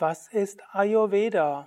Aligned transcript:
Was 0.00 0.28
ist 0.28 0.62
Ayurveda? 0.72 1.66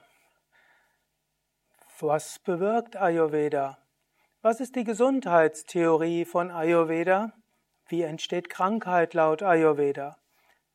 Was 1.99 2.39
bewirkt 2.39 2.95
Ayurveda? 2.95 3.77
Was 4.41 4.61
ist 4.61 4.77
die 4.77 4.85
Gesundheitstheorie 4.85 6.23
von 6.23 6.49
Ayurveda? 6.49 7.33
Wie 7.89 8.03
entsteht 8.03 8.49
Krankheit 8.49 9.13
laut 9.15 9.43
Ayurveda? 9.43 10.17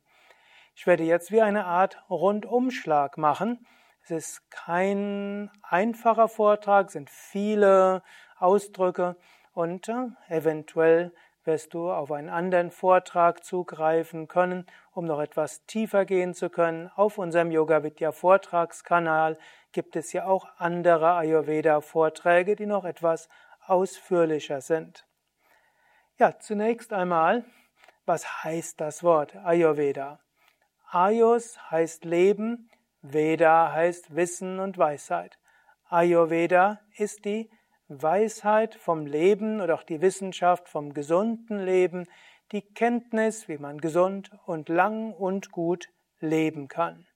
Ich 0.75 0.87
werde 0.87 1.05
jetzt 1.05 1.33
wie 1.33 1.41
eine 1.41 1.65
Art 1.65 2.05
Rundumschlag 2.11 3.17
machen. 3.17 3.67
Es 4.03 4.11
ist 4.11 4.51
kein 4.51 5.51
einfacher 5.63 6.29
Vortrag, 6.29 6.89
es 6.89 6.93
sind 6.93 7.09
viele 7.09 8.03
Ausdrücke 8.39 9.17
und 9.55 9.89
äh, 9.89 10.09
eventuell 10.29 11.15
wirst 11.51 11.75
du 11.75 11.91
auf 11.91 12.13
einen 12.13 12.29
anderen 12.29 12.71
Vortrag 12.71 13.43
zugreifen 13.43 14.29
können, 14.29 14.67
um 14.93 15.05
noch 15.05 15.19
etwas 15.19 15.67
tiefer 15.67 16.05
gehen 16.05 16.33
zu 16.33 16.49
können. 16.49 16.89
Auf 16.95 17.19
unserem 17.19 17.51
Yoga 17.51 17.83
Vidya 17.83 18.13
Vortragskanal 18.13 19.37
gibt 19.73 19.97
es 19.97 20.13
ja 20.13 20.27
auch 20.27 20.47
andere 20.59 21.15
Ayurveda 21.15 21.81
Vorträge, 21.81 22.55
die 22.55 22.67
noch 22.67 22.85
etwas 22.85 23.29
ausführlicher 23.67 24.61
sind. 24.61 25.05
Ja, 26.19 26.39
zunächst 26.39 26.93
einmal, 26.93 27.45
was 28.07 28.45
heißt 28.45 28.81
das 28.81 29.03
Wort 29.03 29.35
Ayurveda? 29.35 30.21
Ayus 30.89 31.59
heißt 31.69 32.05
Leben, 32.05 32.71
Veda 33.03 33.73
heißt 33.73 34.15
Wissen 34.15 34.61
und 34.61 34.79
Weisheit. 34.79 35.37
Ayurveda 35.89 36.79
ist 36.97 37.25
die 37.25 37.51
Weisheit 37.91 38.77
vom 38.77 39.05
Leben 39.05 39.61
oder 39.61 39.75
auch 39.75 39.83
die 39.83 40.01
Wissenschaft 40.01 40.69
vom 40.69 40.95
gesunden 40.95 41.59
Leben, 41.59 42.07
die 42.53 42.63
Kenntnis, 42.63 43.49
wie 43.49 43.59
man 43.59 43.79
gesund 43.79 44.31
und 44.47 44.69
lang 44.69 45.13
und 45.13 45.51
gut 45.51 45.89
leben 46.21 46.69
kann. 46.69 47.07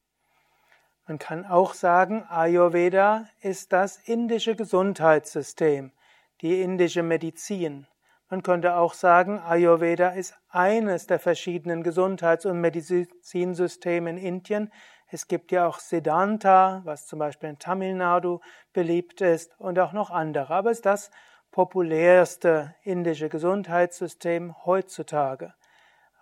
Man 1.07 1.19
kann 1.19 1.45
auch 1.45 1.75
sagen, 1.75 2.25
Ayurveda 2.29 3.29
ist 3.41 3.73
das 3.73 3.99
indische 3.99 4.57
Gesundheitssystem, 4.57 5.93
die 6.41 6.63
indische 6.63 7.03
Medizin. 7.03 7.87
Man 8.31 8.43
könnte 8.43 8.77
auch 8.77 8.95
sagen, 8.95 9.39
Ayurveda 9.39 10.09
ist 10.09 10.35
eines 10.49 11.07
der 11.07 11.21
verschiedenen 11.21 11.83
Gesundheits- 11.83 12.47
und 12.47 12.61
Medizinsysteme 12.61 14.11
in 14.11 14.17
Indien, 14.17 14.73
es 15.15 15.29
gibt 15.29 15.53
ja 15.53 15.67
auch 15.67 15.79
Siddhanta, 15.79 16.83
was 16.85 17.07
zum 17.07 17.21
Beispiel 17.21 17.49
in 17.49 17.59
Tamil 17.59 17.95
Nadu 17.95 18.41
beliebt 18.73 19.21
ist, 19.21 19.59
und 19.59 19.79
auch 19.79 19.93
noch 19.93 20.11
andere. 20.11 20.53
Aber 20.53 20.71
es 20.73 20.79
ist 20.79 20.87
das 20.87 21.11
populärste 21.53 22.75
indische 22.83 23.29
Gesundheitssystem 23.29 24.55
heutzutage. 24.67 25.55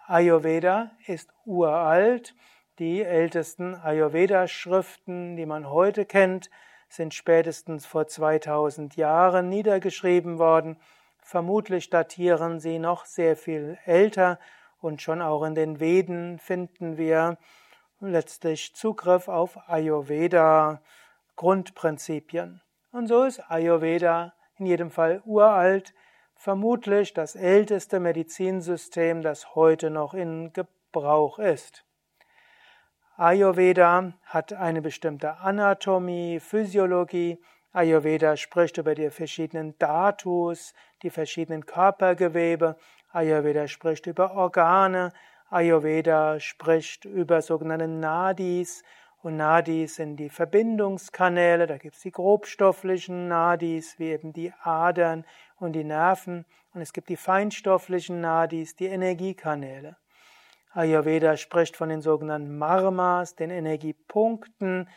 Ayurveda 0.07 0.91
ist 1.07 1.31
uralt. 1.47 2.35
Die 2.79 3.03
ältesten 3.03 3.75
Ayurveda-Schriften, 3.75 5.37
die 5.37 5.47
man 5.47 5.71
heute 5.71 6.05
kennt, 6.05 6.51
sind 6.89 7.15
spätestens 7.15 7.87
vor 7.87 8.07
2000 8.07 8.97
Jahren 8.97 9.49
niedergeschrieben 9.49 10.39
worden. 10.39 10.77
Vermutlich 11.19 11.89
datieren 11.89 12.61
sie 12.61 12.79
noch 12.79 13.07
sehr 13.07 13.37
viel 13.37 13.79
älter 13.87 14.39
und 14.81 15.01
schon 15.01 15.23
auch 15.23 15.45
in 15.45 15.55
den 15.55 15.81
Veden 15.81 16.39
finden 16.39 16.99
wir 16.99 17.39
letztlich 18.11 18.75
Zugriff 18.75 19.29
auf 19.29 19.69
Ayurveda 19.69 20.81
Grundprinzipien. 21.37 22.61
Und 22.91 23.07
so 23.07 23.25
ist 23.25 23.51
Ayurveda 23.51 24.35
in 24.59 24.67
jedem 24.67 24.91
Fall 24.91 25.23
uralt, 25.25 25.95
vermutlich 26.37 27.15
das 27.15 27.37
älteste 27.37 28.01
Medizinsystem, 28.01 29.23
das 29.23 29.55
heute 29.55 29.91
noch 29.91 30.15
in 30.15 30.53
Gebrauch 30.53 31.39
ist. 31.39 31.85
Ayurveda 33.17 34.13
hat 34.25 34.53
eine 34.53 34.83
bestimmte 34.83 35.37
Anatomie, 35.37 36.41
Physiologie. 36.41 37.39
Ayurveda 37.73 38.37
spricht 38.37 38.79
über 38.79 38.95
die 38.95 39.11
verschiedenen 39.11 39.79
Dhatus, 39.79 40.75
die 41.03 41.11
verschiedenen 41.11 41.65
Körpergewebe. 41.65 42.77
Ayurveda 43.13 43.69
spricht 43.69 44.07
über 44.07 44.35
Organe. 44.35 45.13
Ayurveda 45.53 46.41
spricht 46.41 47.05
über 47.05 47.43
sogenannte 47.43 47.87
Nadis 47.87 48.83
und 49.21 49.37
Nadis 49.37 49.97
sind 49.97 50.17
die 50.17 50.31
Verbindungskanäle, 50.31 51.67
da 51.67 51.77
gibt 51.77 51.95
es 51.95 52.01
die 52.01 52.11
grobstofflichen 52.11 53.29
Nadis, 53.29 53.99
wie 53.99 54.09
eben 54.09 54.33
die 54.33 54.53
Adern 54.63 55.27
und 55.61 55.75
die 55.75 55.85
Nerven. 55.85 56.47
Und 56.73 56.81
es 56.81 56.95
gibt 56.95 57.11
die 57.11 57.19
feinstofflichen 57.19 58.23
Nadis, 58.23 58.77
die 58.77 58.87
Energiekanäle. 58.87 59.97
Ayurveda 60.73 61.37
spricht 61.37 61.77
von 61.77 61.91
den 61.91 62.01
sogenannten 62.01 62.57
Marmas, 62.57 63.37
den 63.37 63.51
Energiepunkten, 63.51 64.89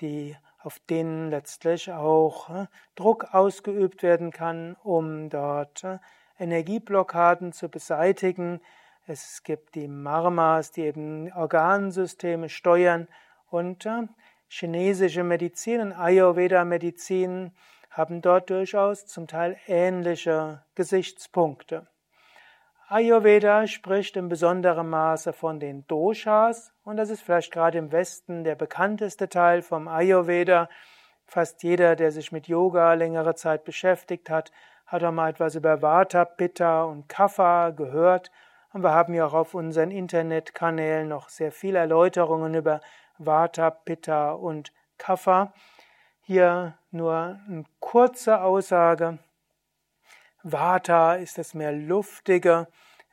die 0.00 0.36
auf 0.58 0.80
denen 0.90 1.30
letztlich 1.30 1.92
auch 1.92 2.50
äh, 2.50 2.66
Druck 2.96 3.32
ausgeübt 3.32 4.02
werden 4.02 4.32
kann, 4.32 4.76
um 4.82 5.30
dort 5.30 5.84
äh, 5.84 5.98
Energieblockaden 6.40 7.52
zu 7.52 7.68
beseitigen, 7.68 8.60
es 9.10 9.42
gibt 9.42 9.74
die 9.74 9.88
Marmas, 9.88 10.70
die 10.70 10.82
eben 10.82 11.32
Organsysteme 11.32 12.48
steuern 12.48 13.08
und 13.50 13.84
äh, 13.84 14.06
chinesische 14.48 15.24
Medizin 15.24 15.80
und 15.80 15.92
Ayurveda-Medizin 15.92 17.50
haben 17.90 18.22
dort 18.22 18.50
durchaus 18.50 19.06
zum 19.06 19.26
Teil 19.26 19.58
ähnliche 19.66 20.62
Gesichtspunkte. 20.76 21.88
Ayurveda 22.88 23.66
spricht 23.66 24.16
in 24.16 24.28
besonderem 24.28 24.90
Maße 24.90 25.32
von 25.32 25.58
den 25.58 25.86
Doshas 25.88 26.72
und 26.84 26.96
das 26.96 27.10
ist 27.10 27.22
vielleicht 27.22 27.52
gerade 27.52 27.78
im 27.78 27.90
Westen 27.90 28.44
der 28.44 28.54
bekannteste 28.54 29.28
Teil 29.28 29.62
vom 29.62 29.88
Ayurveda. 29.88 30.68
Fast 31.26 31.64
jeder, 31.64 31.96
der 31.96 32.12
sich 32.12 32.30
mit 32.30 32.46
Yoga 32.46 32.94
längere 32.94 33.34
Zeit 33.34 33.64
beschäftigt 33.64 34.30
hat, 34.30 34.52
hat 34.86 35.02
auch 35.02 35.12
mal 35.12 35.30
etwas 35.30 35.56
über 35.56 35.82
Vata, 35.82 36.24
Pitta 36.24 36.84
und 36.84 37.08
Kapha 37.08 37.70
gehört 37.70 38.30
und 38.72 38.82
wir 38.82 38.92
haben 38.92 39.14
ja 39.14 39.26
auch 39.26 39.34
auf 39.34 39.54
unseren 39.54 39.90
Internetkanälen 39.90 41.08
noch 41.08 41.28
sehr 41.28 41.52
viele 41.52 41.78
Erläuterungen 41.78 42.54
über 42.54 42.80
Vata, 43.18 43.70
Pitta 43.70 44.32
und 44.32 44.72
Kapha. 44.96 45.52
Hier 46.22 46.74
nur 46.90 47.40
eine 47.48 47.64
kurze 47.80 48.42
Aussage. 48.42 49.18
Vata 50.42 51.14
ist 51.14 51.38
das 51.38 51.54
mehr 51.54 51.72
luftige, 51.72 52.68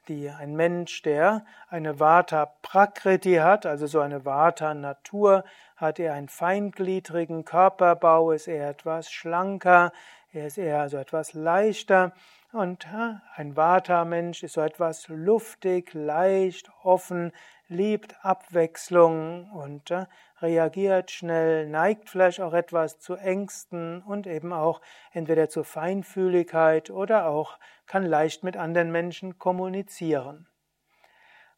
die 0.07 0.29
ein 0.29 0.55
Mensch, 0.55 1.01
der 1.01 1.43
eine 1.69 1.99
Vata 1.99 2.45
Prakriti 2.61 3.35
hat, 3.35 3.65
also 3.65 3.87
so 3.87 3.99
eine 3.99 4.25
Vata 4.25 4.73
Natur, 4.73 5.43
hat 5.75 5.99
er 5.99 6.13
einen 6.13 6.29
feingliedrigen 6.29 7.43
Körperbau, 7.43 8.31
ist 8.31 8.47
eher 8.47 8.69
etwas 8.69 9.11
schlanker, 9.11 9.91
er 10.31 10.47
ist 10.47 10.57
eher 10.57 10.87
so 10.89 10.97
etwas 10.97 11.33
leichter 11.33 12.13
und 12.53 12.87
ein 13.35 13.55
Vata-Mensch 13.55 14.43
ist 14.43 14.53
so 14.53 14.61
etwas 14.61 15.07
luftig, 15.09 15.93
leicht, 15.93 16.71
offen, 16.83 17.31
liebt 17.67 18.15
Abwechslung 18.23 19.51
und 19.51 19.93
reagiert 20.41 21.11
schnell, 21.11 21.67
neigt 21.67 22.09
vielleicht 22.09 22.39
auch 22.39 22.53
etwas 22.53 22.99
zu 22.99 23.15
Ängsten 23.15 24.01
und 24.01 24.27
eben 24.27 24.53
auch 24.53 24.81
entweder 25.11 25.49
zu 25.49 25.63
Feinfühligkeit 25.63 26.89
oder 26.89 27.27
auch 27.27 27.59
kann 27.85 28.05
leicht 28.05 28.43
mit 28.43 28.55
anderen 28.55 28.91
Menschen 28.91 29.37
kommunizieren. 29.37 30.47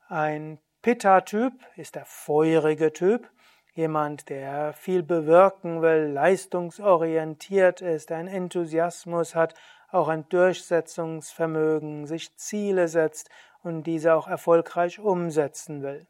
Ein 0.07 0.59
Pitta-Typ 0.81 1.53
ist 1.75 1.95
der 1.95 2.05
feurige 2.05 2.93
Typ, 2.93 3.29
jemand, 3.73 4.29
der 4.29 4.73
viel 4.73 5.03
bewirken 5.03 5.81
will, 5.81 6.11
leistungsorientiert 6.11 7.81
ist, 7.81 8.11
einen 8.11 8.27
Enthusiasmus 8.27 9.35
hat 9.35 9.53
auch 9.91 10.07
ein 10.07 10.27
Durchsetzungsvermögen, 10.29 12.05
sich 12.05 12.35
Ziele 12.37 12.87
setzt 12.87 13.29
und 13.63 13.83
diese 13.83 14.15
auch 14.15 14.27
erfolgreich 14.27 14.99
umsetzen 14.99 15.81
will. 15.81 16.07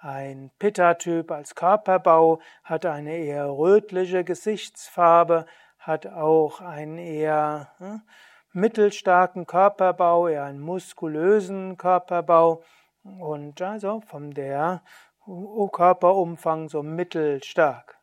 Ein 0.00 0.50
Pitta-Typ 0.58 1.32
als 1.32 1.54
Körperbau 1.54 2.40
hat 2.62 2.86
eine 2.86 3.16
eher 3.16 3.48
rötliche 3.48 4.22
Gesichtsfarbe, 4.22 5.46
hat 5.78 6.06
auch 6.06 6.60
einen 6.60 6.98
eher 6.98 7.72
hm, 7.78 8.02
mittelstarken 8.52 9.46
Körperbau, 9.46 10.28
eher 10.28 10.44
einen 10.44 10.60
muskulösen 10.60 11.76
Körperbau 11.76 12.62
und 13.02 13.60
also 13.60 14.00
von 14.02 14.30
der 14.30 14.82
Körperumfang 15.72 16.68
so 16.68 16.82
mittelstark. 16.82 17.98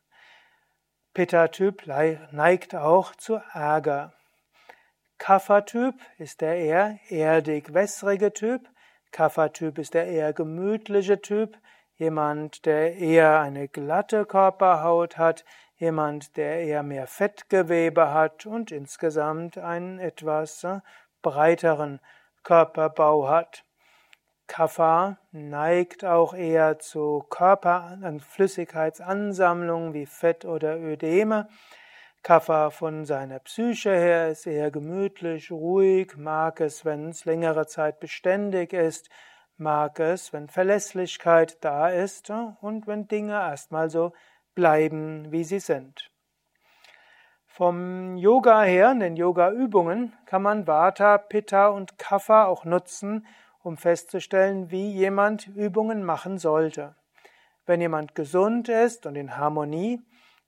Pitta-Typ 1.13 1.87
neigt 2.31 2.75
auch 2.75 3.15
zu 3.15 3.39
Ärger. 3.53 4.13
Kapha-Typ 5.17 5.95
ist 6.17 6.41
der 6.41 6.57
eher 6.57 6.99
erdig-wässrige 7.09 8.33
Typ. 8.33 8.69
Kapha-Typ 9.11 9.77
ist 9.77 9.93
der 9.93 10.07
eher 10.07 10.33
gemütliche 10.33 11.21
Typ. 11.21 11.57
Jemand, 11.95 12.65
der 12.65 12.97
eher 12.97 13.39
eine 13.39 13.69
glatte 13.69 14.25
Körperhaut 14.25 15.17
hat, 15.17 15.45
jemand, 15.77 16.35
der 16.35 16.59
eher 16.59 16.83
mehr 16.83 17.07
Fettgewebe 17.07 18.13
hat 18.13 18.45
und 18.45 18.71
insgesamt 18.71 19.57
einen 19.57 19.99
etwas 19.99 20.63
äh, 20.65 20.81
breiteren 21.21 22.01
Körperbau 22.43 23.29
hat. 23.29 23.63
Kapha 24.47 25.17
neigt 25.31 26.05
auch 26.05 26.33
eher 26.33 26.77
zu 26.77 27.25
Körper- 27.29 27.97
Flüssigkeitsansammlungen 28.19 29.93
wie 29.93 30.05
Fett 30.05 30.45
oder 30.45 30.77
Ödeme. 30.77 31.47
Kapha 32.25 32.71
von 32.71 33.05
seiner 33.05 33.37
Psyche 33.37 33.91
her 33.91 34.29
ist 34.29 34.47
eher 34.47 34.71
gemütlich, 34.71 35.51
ruhig, 35.51 36.17
mag 36.17 36.59
es, 36.59 36.83
wenn 36.83 37.09
es 37.09 37.25
längere 37.25 37.67
Zeit 37.67 37.99
beständig 37.99 38.73
ist, 38.73 39.11
mag 39.57 39.99
es, 39.99 40.33
wenn 40.33 40.49
Verlässlichkeit 40.49 41.63
da 41.63 41.87
ist 41.87 42.31
und 42.61 42.87
wenn 42.87 43.07
Dinge 43.07 43.33
erstmal 43.33 43.91
so 43.91 44.11
bleiben, 44.55 45.31
wie 45.31 45.43
sie 45.43 45.59
sind. 45.59 46.09
Vom 47.45 48.17
Yoga 48.17 48.63
her, 48.63 48.91
in 48.91 49.01
den 49.01 49.17
Yoga-Übungen, 49.17 50.13
kann 50.25 50.41
man 50.41 50.65
Vata, 50.65 51.19
Pitta 51.19 51.67
und 51.67 51.99
Kapha 51.99 52.45
auch 52.45 52.65
nutzen, 52.65 53.27
um 53.61 53.77
festzustellen, 53.77 54.71
wie 54.71 54.89
jemand 54.89 55.45
Übungen 55.49 56.03
machen 56.03 56.39
sollte. 56.39 56.95
Wenn 57.67 57.81
jemand 57.81 58.15
gesund 58.15 58.67
ist 58.67 59.05
und 59.05 59.15
in 59.15 59.37
Harmonie, 59.37 60.01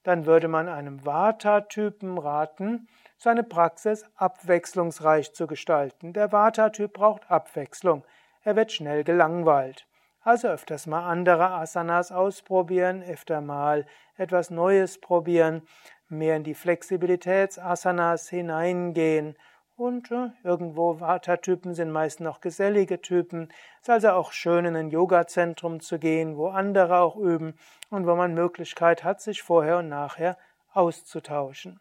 dann 0.07 0.25
würde 0.25 0.47
man 0.47 0.69
einem 0.69 1.05
Vata-Typen 1.05 2.17
raten, 2.17 2.87
seine 3.17 3.43
Praxis 3.43 4.05
abwechslungsreich 4.15 5.33
zu 5.33 5.47
gestalten. 5.47 6.13
Der 6.13 6.31
Vata-Typ 6.31 6.93
braucht 6.93 7.29
Abwechslung. 7.29 8.05
Er 8.41 8.55
wird 8.55 8.71
schnell 8.71 9.03
gelangweilt. 9.03 9.85
Also 10.21 10.47
öfters 10.47 10.87
mal 10.87 11.03
andere 11.03 11.49
Asanas 11.49 12.13
ausprobieren, 12.13 13.03
öfter 13.03 13.41
mal 13.41 13.85
etwas 14.15 14.49
Neues 14.49 15.01
probieren, 15.01 15.63
mehr 16.07 16.37
in 16.37 16.45
die 16.45 16.55
Flexibilitätsasanas 16.55 18.29
hineingehen 18.29 19.35
und 19.77 20.11
äh, 20.11 20.31
irgendwo 20.43 20.99
Vata-Typen 20.99 21.73
sind 21.75 21.91
meist 21.91 22.19
noch 22.19 22.41
gesellige 22.41 22.99
Typen. 22.99 23.49
Es 23.75 23.83
ist 23.83 23.89
also 23.89 24.09
auch 24.09 24.31
schön, 24.31 24.65
in 24.65 24.75
ein 24.75 24.89
Yoga-Zentrum 24.89 25.79
zu 25.79 25.99
gehen, 25.99 26.35
wo 26.35 26.47
andere 26.47 26.99
auch 26.99 27.15
üben 27.15 27.53
und 27.89 28.07
wo 28.07 28.15
man 28.15 28.33
Möglichkeit 28.33 29.03
hat, 29.03 29.21
sich 29.21 29.43
vorher 29.43 29.77
und 29.77 29.87
nachher 29.87 30.37
auszutauschen. 30.73 31.79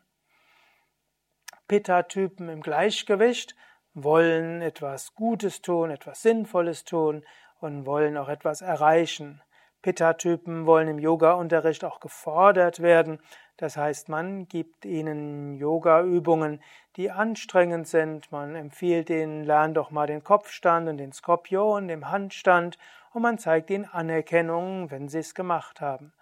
Pitta-Typen 1.68 2.48
im 2.50 2.60
Gleichgewicht 2.60 3.56
wollen 3.94 4.60
etwas 4.60 5.14
Gutes 5.14 5.62
tun, 5.62 5.90
etwas 5.90 6.22
Sinnvolles 6.22 6.84
tun, 6.84 7.24
und 7.58 7.86
wollen 7.86 8.18
auch 8.18 8.28
etwas 8.28 8.60
erreichen. 8.60 9.40
Pitta-Typen 9.80 10.66
wollen 10.66 10.88
im 10.88 10.98
Yoga-Unterricht 10.98 11.84
auch 11.84 12.00
gefordert 12.00 12.80
werden. 12.80 13.20
Das 13.56 13.76
heißt, 13.76 14.10
man 14.10 14.48
gibt 14.48 14.84
ihnen 14.84 15.54
Yoga-Übungen, 15.54 16.60
die 16.96 17.10
anstrengend 17.10 17.88
sind. 17.88 18.30
Man 18.30 18.54
empfiehlt 18.54 19.08
ihnen, 19.08 19.44
lern 19.44 19.72
doch 19.72 19.90
mal 19.90 20.06
den 20.06 20.22
Kopfstand 20.22 20.88
und 20.88 20.98
den 20.98 21.12
Skorpion, 21.12 21.88
den 21.88 22.10
Handstand 22.10 22.76
und 23.12 23.22
man 23.22 23.38
zeigt 23.38 23.70
ihnen 23.70 23.86
Anerkennung, 23.86 24.90
wenn 24.90 25.08
sie 25.08 25.20
es 25.20 25.34
gemacht 25.34 25.80
haben. 25.80 26.12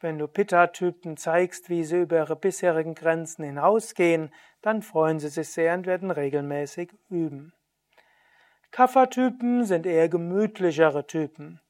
Wenn 0.00 0.18
du 0.18 0.26
Pitta-Typen 0.26 1.16
zeigst, 1.16 1.68
wie 1.68 1.84
sie 1.84 2.00
über 2.00 2.16
ihre 2.16 2.34
bisherigen 2.34 2.94
Grenzen 2.94 3.44
hinausgehen, 3.44 4.32
dann 4.62 4.82
freuen 4.82 5.20
sie 5.20 5.28
sich 5.28 5.50
sehr 5.50 5.74
und 5.74 5.86
werden 5.86 6.10
regelmäßig 6.10 6.92
üben. 7.08 7.52
Kapha-Typen 8.72 9.64
sind 9.64 9.86
eher 9.86 10.08
gemütlichere 10.08 11.06
Typen. 11.06 11.60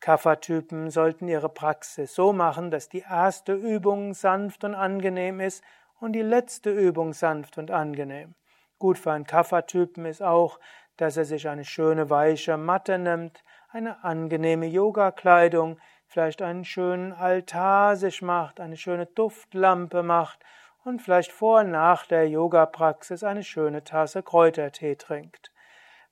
Kapha-Typen 0.00 0.90
sollten 0.90 1.28
ihre 1.28 1.48
Praxis 1.48 2.14
so 2.14 2.32
machen, 2.32 2.70
dass 2.70 2.88
die 2.88 3.04
erste 3.08 3.52
Übung 3.52 4.14
sanft 4.14 4.64
und 4.64 4.74
angenehm 4.74 5.40
ist 5.40 5.62
und 6.00 6.12
die 6.12 6.22
letzte 6.22 6.70
Übung 6.70 7.12
sanft 7.12 7.58
und 7.58 7.70
angenehm. 7.70 8.34
Gut 8.78 8.98
für 8.98 9.12
einen 9.12 9.26
Kapha-Typen 9.26 10.06
ist 10.06 10.22
auch, 10.22 10.58
dass 10.96 11.16
er 11.16 11.26
sich 11.26 11.48
eine 11.48 11.64
schöne 11.64 12.08
weiche 12.08 12.56
Matte 12.56 12.98
nimmt, 12.98 13.44
eine 13.68 14.02
angenehme 14.02 14.66
Yoga-Kleidung, 14.66 15.78
vielleicht 16.06 16.42
einen 16.42 16.64
schönen 16.64 17.12
Altar 17.12 17.96
sich 17.96 18.22
macht, 18.22 18.58
eine 18.58 18.76
schöne 18.76 19.06
Duftlampe 19.06 20.02
macht 20.02 20.40
und 20.82 21.02
vielleicht 21.02 21.30
vor 21.30 21.60
und 21.60 21.70
nach 21.70 22.06
der 22.06 22.28
Yoga-Praxis 22.28 23.22
eine 23.22 23.44
schöne 23.44 23.84
Tasse 23.84 24.22
Kräutertee 24.22 24.96
trinkt. 24.96 25.52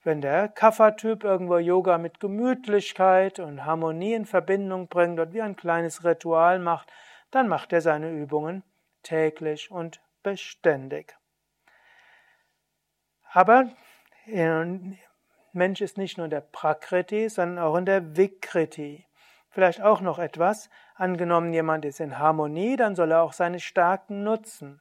Wenn 0.05 0.21
der 0.21 0.49
Kapha-Typ 0.49 1.25
irgendwo 1.25 1.59
Yoga 1.59 1.99
mit 1.99 2.21
Gemütlichkeit 2.21 3.41
und 3.41 3.65
Harmonie 3.65 4.15
in 4.15 4.27
Verbindung 4.27 4.89
bringt 4.89 5.19
und 5.19 5.33
wie 5.33 5.43
ein 5.43 5.57
kleines 5.57 6.05
Ritual 6.05 6.61
macht, 6.61 6.93
dann 7.31 7.49
macht 7.49 7.73
er 7.73 7.81
seine 7.81 8.11
Übungen 8.11 8.63
täglich 9.03 9.71
und 9.71 10.01
beständig. 10.23 11.17
Aber 13.33 13.69
Mensch 15.53 15.81
ist 15.81 15.99
nicht 15.99 16.17
nur 16.17 16.27
in 16.27 16.31
der 16.31 16.41
Prakriti, 16.41 17.29
sondern 17.29 17.65
auch 17.65 17.77
in 17.77 17.85
der 17.87 18.17
Vikriti. 18.17 19.07
Vielleicht 19.51 19.83
auch 19.83 20.01
noch 20.01 20.19
etwas. 20.19 20.71
Angenommen, 20.95 21.53
jemand 21.53 21.85
ist 21.85 22.01
in 22.01 22.19
Harmonie, 22.19 22.77
dann 22.77 22.95
soll 22.95 23.13
er 23.13 23.23
auch 23.23 23.33
seine 23.33 23.61
Stärken 23.61 24.23
nutzen. 24.23 24.81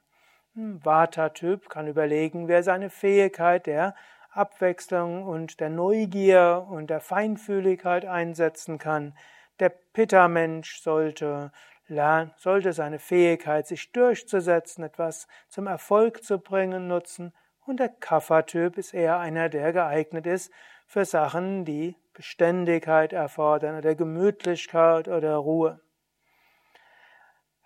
Ein 0.55 0.83
Vata-Typ 0.83 1.69
kann 1.69 1.87
überlegen, 1.87 2.47
wer 2.47 2.63
seine 2.63 2.89
Fähigkeit 2.89 3.65
der 3.65 3.95
Abwechslung 4.37 5.23
und 5.23 5.59
der 5.59 5.69
Neugier 5.69 6.67
und 6.69 6.89
der 6.89 7.01
Feinfühligkeit 7.01 8.05
einsetzen 8.05 8.77
kann. 8.77 9.17
Der 9.59 9.69
Pitta-Mensch 9.69 10.81
sollte 10.81 11.51
lernen, 11.87 12.33
sollte 12.37 12.73
seine 12.73 12.99
Fähigkeit, 12.99 13.67
sich 13.67 13.91
durchzusetzen, 13.91 14.83
etwas 14.83 15.27
zum 15.49 15.67
Erfolg 15.67 16.23
zu 16.23 16.39
bringen, 16.39 16.87
nutzen. 16.87 17.33
Und 17.65 17.79
der 17.79 17.89
Kapha-Typ 17.89 18.77
ist 18.77 18.93
eher 18.93 19.19
einer, 19.19 19.49
der 19.49 19.73
geeignet 19.73 20.25
ist 20.25 20.51
für 20.85 21.05
Sachen, 21.05 21.65
die 21.65 21.95
Beständigkeit 22.13 23.13
erfordern 23.13 23.77
oder 23.77 23.95
Gemütlichkeit 23.95 25.07
oder 25.07 25.35
Ruhe. 25.35 25.79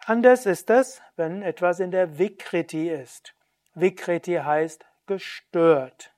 Anders 0.06 0.46
ist 0.48 0.70
es, 0.70 1.02
wenn 1.16 1.44
etwas 1.44 1.80
in 1.80 1.92
der 1.92 2.18
Vikriti 2.18 2.90
ist. 2.90 3.36
Vikriti 3.76 4.36
heißt 4.36 4.86
gestört. 5.06 6.12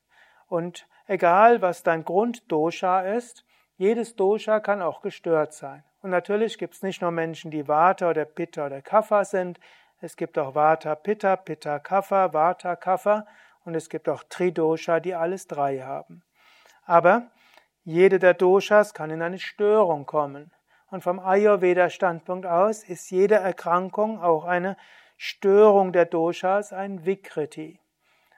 Und 0.54 0.88
egal, 1.08 1.64
was 1.64 1.82
dein 1.82 2.06
Grunddosha 2.06 3.02
ist, 3.02 3.44
jedes 3.78 4.16
Dosha 4.16 4.60
kann 4.60 4.84
auch 4.84 5.02
gestört 5.02 5.52
sein. 5.52 5.84
Und 6.04 6.12
natürlich 6.12 6.60
gibt 6.60 6.76
es 6.76 6.84
nicht 6.84 7.02
nur 7.02 7.10
Menschen, 7.10 7.50
die 7.50 7.68
Vata 7.68 8.12
oder 8.12 8.26
Pitta 8.26 8.68
oder 8.68 8.84
Kapha 8.84 9.26
sind, 9.26 9.60
es 10.00 10.16
gibt 10.16 10.38
auch 10.38 10.54
Vata, 10.54 10.94
Pitta, 10.94 11.38
Pitta, 11.38 11.80
Kapha, 11.80 12.34
Vata, 12.34 12.76
Kapha 12.76 13.26
und 13.66 13.74
es 13.74 13.90
gibt 13.90 14.08
auch 14.08 14.22
Tridosha, 14.30 15.00
die 15.00 15.16
alles 15.16 15.48
drei 15.48 15.80
haben. 15.80 16.22
Aber 16.86 17.32
jede 17.84 18.20
der 18.20 18.36
Doshas 18.36 18.94
kann 18.94 19.10
in 19.10 19.24
eine 19.24 19.40
Störung 19.40 20.06
kommen. 20.06 20.52
Und 20.92 21.02
vom 21.02 21.18
Ayurveda-Standpunkt 21.18 22.46
aus 22.46 22.84
ist 22.84 23.10
jede 23.10 23.36
Erkrankung 23.38 24.22
auch 24.22 24.46
eine 24.46 24.78
Störung 25.18 25.94
der 25.94 26.06
Doshas, 26.06 26.74
ein 26.74 27.08
Vikriti. 27.08 27.80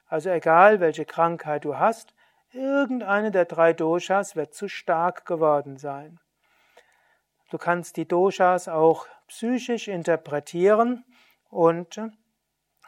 Also 0.07 0.29
egal, 0.29 0.79
welche 0.79 1.05
Krankheit 1.05 1.65
du 1.65 1.77
hast, 1.77 2.13
irgendeine 2.51 3.31
der 3.31 3.45
drei 3.45 3.73
Doshas 3.73 4.35
wird 4.35 4.53
zu 4.53 4.67
stark 4.67 5.25
geworden 5.25 5.77
sein. 5.77 6.19
Du 7.49 7.57
kannst 7.57 7.97
die 7.97 8.07
Doshas 8.07 8.67
auch 8.67 9.07
psychisch 9.27 9.87
interpretieren 9.87 11.03
und 11.49 12.01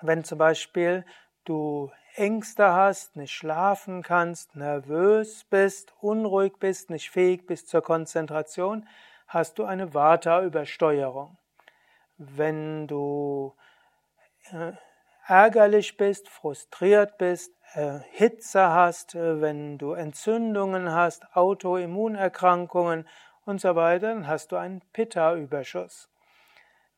wenn 0.02 0.24
zum 0.24 0.38
Beispiel 0.38 1.06
du 1.46 1.92
Ängste 2.16 2.74
hast, 2.74 3.16
nicht 3.16 3.32
schlafen 3.32 4.02
kannst, 4.02 4.56
nervös 4.56 5.44
bist, 5.44 5.94
unruhig 6.02 6.54
bist, 6.60 6.90
nicht 6.90 7.12
fähig 7.12 7.46
bist 7.46 7.70
zur 7.70 7.82
Konzentration, 7.82 8.88
hast 9.28 9.60
du 9.60 9.66
eine 9.66 9.94
Vata-Übersteuerung. 9.94 11.38
Wenn 12.18 12.88
du 12.88 13.54
äh, 14.52 14.74
ärgerlich 15.28 15.98
bist, 15.98 16.30
frustriert 16.30 17.18
bist, 17.18 17.54
äh, 17.74 18.00
Hitze 18.12 18.70
hast, 18.70 19.16
äh, 19.16 19.42
wenn 19.42 19.78
du 19.78 19.92
Entzündungen 19.92 20.92
hast, 20.92 21.36
Autoimmunerkrankungen 21.36 23.08
und 23.46 23.62
so 23.62 23.76
weiter, 23.76 24.14
dann 24.14 24.28
hast 24.28 24.52
du 24.52 24.56
einen 24.56 24.82
Pitta-Überschuss. 24.94 26.10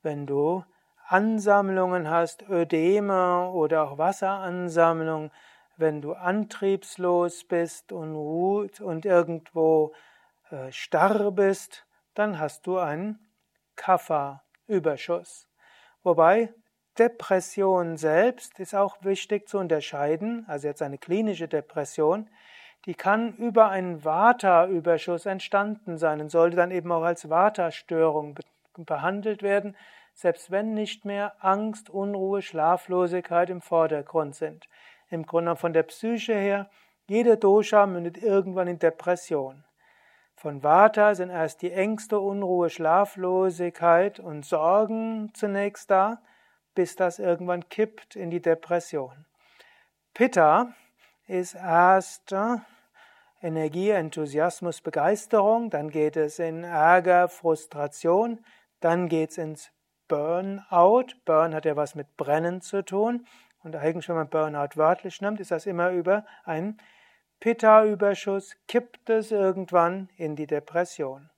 Wenn 0.04 0.26
du 0.26 0.64
Ansammlungen 1.08 2.10
hast, 2.10 2.48
Ödeme 2.48 3.50
oder 3.50 3.84
auch 3.84 3.98
Wasseransammlungen, 3.98 5.32
wenn 5.78 6.02
du 6.02 6.14
antriebslos 6.14 7.46
bist 7.46 7.92
und 7.92 8.16
ruht 8.16 8.80
und 8.80 9.06
irgendwo 9.06 9.94
äh, 10.52 10.72
starr 10.72 11.32
bist, 11.32 11.86
dann 12.14 12.40
hast 12.40 12.68
du 12.68 12.78
einen 12.78 13.20
Kapha-Überschuss. 13.76 15.48
Wobei 16.04 16.54
Depression 16.98 17.98
selbst 17.98 18.60
ist 18.60 18.76
auch 18.76 18.98
wichtig 19.04 19.48
zu 19.48 19.58
unterscheiden, 19.58 20.46
also 20.48 20.68
jetzt 20.68 20.82
eine 20.82 20.98
klinische 20.98 21.48
Depression, 21.48 22.30
die 22.86 22.94
kann 22.94 23.36
über 23.36 23.70
einen 23.70 24.04
Vata-Überschuss 24.04 25.26
entstanden 25.26 25.98
sein 25.98 26.22
und 26.22 26.30
sollte 26.30 26.56
dann 26.56 26.72
eben 26.72 26.92
auch 26.92 27.04
als 27.04 27.30
Vata-Störung 27.30 28.40
behandelt 28.78 29.44
werden, 29.44 29.76
selbst 30.14 30.52
wenn 30.52 30.74
nicht 30.74 31.06
mehr 31.06 31.34
Angst, 31.40 31.90
Unruhe, 31.90 32.42
Schlaflosigkeit 32.42 33.50
im 33.50 33.62
Vordergrund 33.62 34.36
sind. 34.36 34.68
Im 35.10 35.26
Grunde 35.26 35.56
von 35.56 35.74
der 35.74 35.84
Psyche 35.84 36.36
her, 36.36 36.70
jede 37.08 37.38
Dosha 37.38 37.86
mündet 37.86 38.18
irgendwann 38.18 38.68
in 38.68 38.80
Depression. 38.80 39.64
Von 40.36 40.64
Vata 40.64 41.16
sind 41.16 41.32
erst 41.32 41.62
die 41.62 41.72
Ängste, 41.72 42.20
Unruhe, 42.20 42.70
Schlaflosigkeit 42.70 44.20
und 44.20 44.46
Sorgen 44.46 45.32
zunächst 45.34 45.92
da, 45.92 46.22
bis 46.76 46.96
das 46.96 47.20
irgendwann 47.20 47.68
kippt 47.70 48.16
in 48.16 48.30
die 48.30 48.42
Depression. 48.42 49.26
Pitta 50.14 50.74
ist 51.28 51.56
erst 51.56 52.34
Energie, 53.42 53.90
Enthusiasmus, 53.90 54.82
Begeisterung, 54.82 55.70
dann 55.70 55.90
geht 55.90 56.18
es 56.18 56.40
in 56.40 56.64
Ärger, 56.64 57.30
Frustration, 57.30 58.44
dann 58.80 59.08
geht 59.08 59.32
es 59.32 59.38
ins 59.38 59.72
Burnout. 60.08 61.14
Burn 61.24 61.54
hat 61.54 61.66
ja 61.66 61.76
was 61.76 61.96
mit 61.96 62.18
Brennen 62.18 62.62
zu 62.62 62.84
tun. 62.84 63.26
Und 63.64 63.76
eigentlich, 63.76 64.10
wenn 64.10 64.16
man 64.16 64.30
Burnout 64.30 64.76
wörtlich 64.76 65.22
nimmt, 65.22 65.40
ist 65.40 65.52
das 65.52 65.66
immer 65.66 65.92
über 65.92 66.26
einen 66.44 66.78
Pitta-Überschuss, 67.40 68.58
kippt 68.68 69.10
es 69.10 69.32
irgendwann 69.32 70.10
in 70.18 70.36
die 70.36 70.48
Depression. 70.48 71.30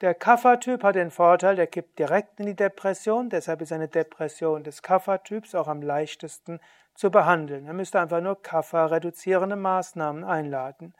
Der 0.00 0.14
Kapha-Typ 0.14 0.82
hat 0.82 0.94
den 0.94 1.10
Vorteil, 1.10 1.56
der 1.56 1.66
kippt 1.66 1.98
direkt 1.98 2.40
in 2.40 2.46
die 2.46 2.56
Depression, 2.56 3.28
deshalb 3.28 3.60
ist 3.60 3.70
eine 3.70 3.88
Depression 3.88 4.64
des 4.64 4.80
Kapha-Typs 4.80 5.54
auch 5.54 5.68
am 5.68 5.82
leichtesten 5.82 6.58
zu 6.94 7.10
behandeln. 7.10 7.66
Er 7.66 7.74
müsste 7.74 8.00
einfach 8.00 8.22
nur 8.22 8.40
Kapha-reduzierende 8.40 9.56
Maßnahmen 9.56 10.24
einladen. 10.24 10.94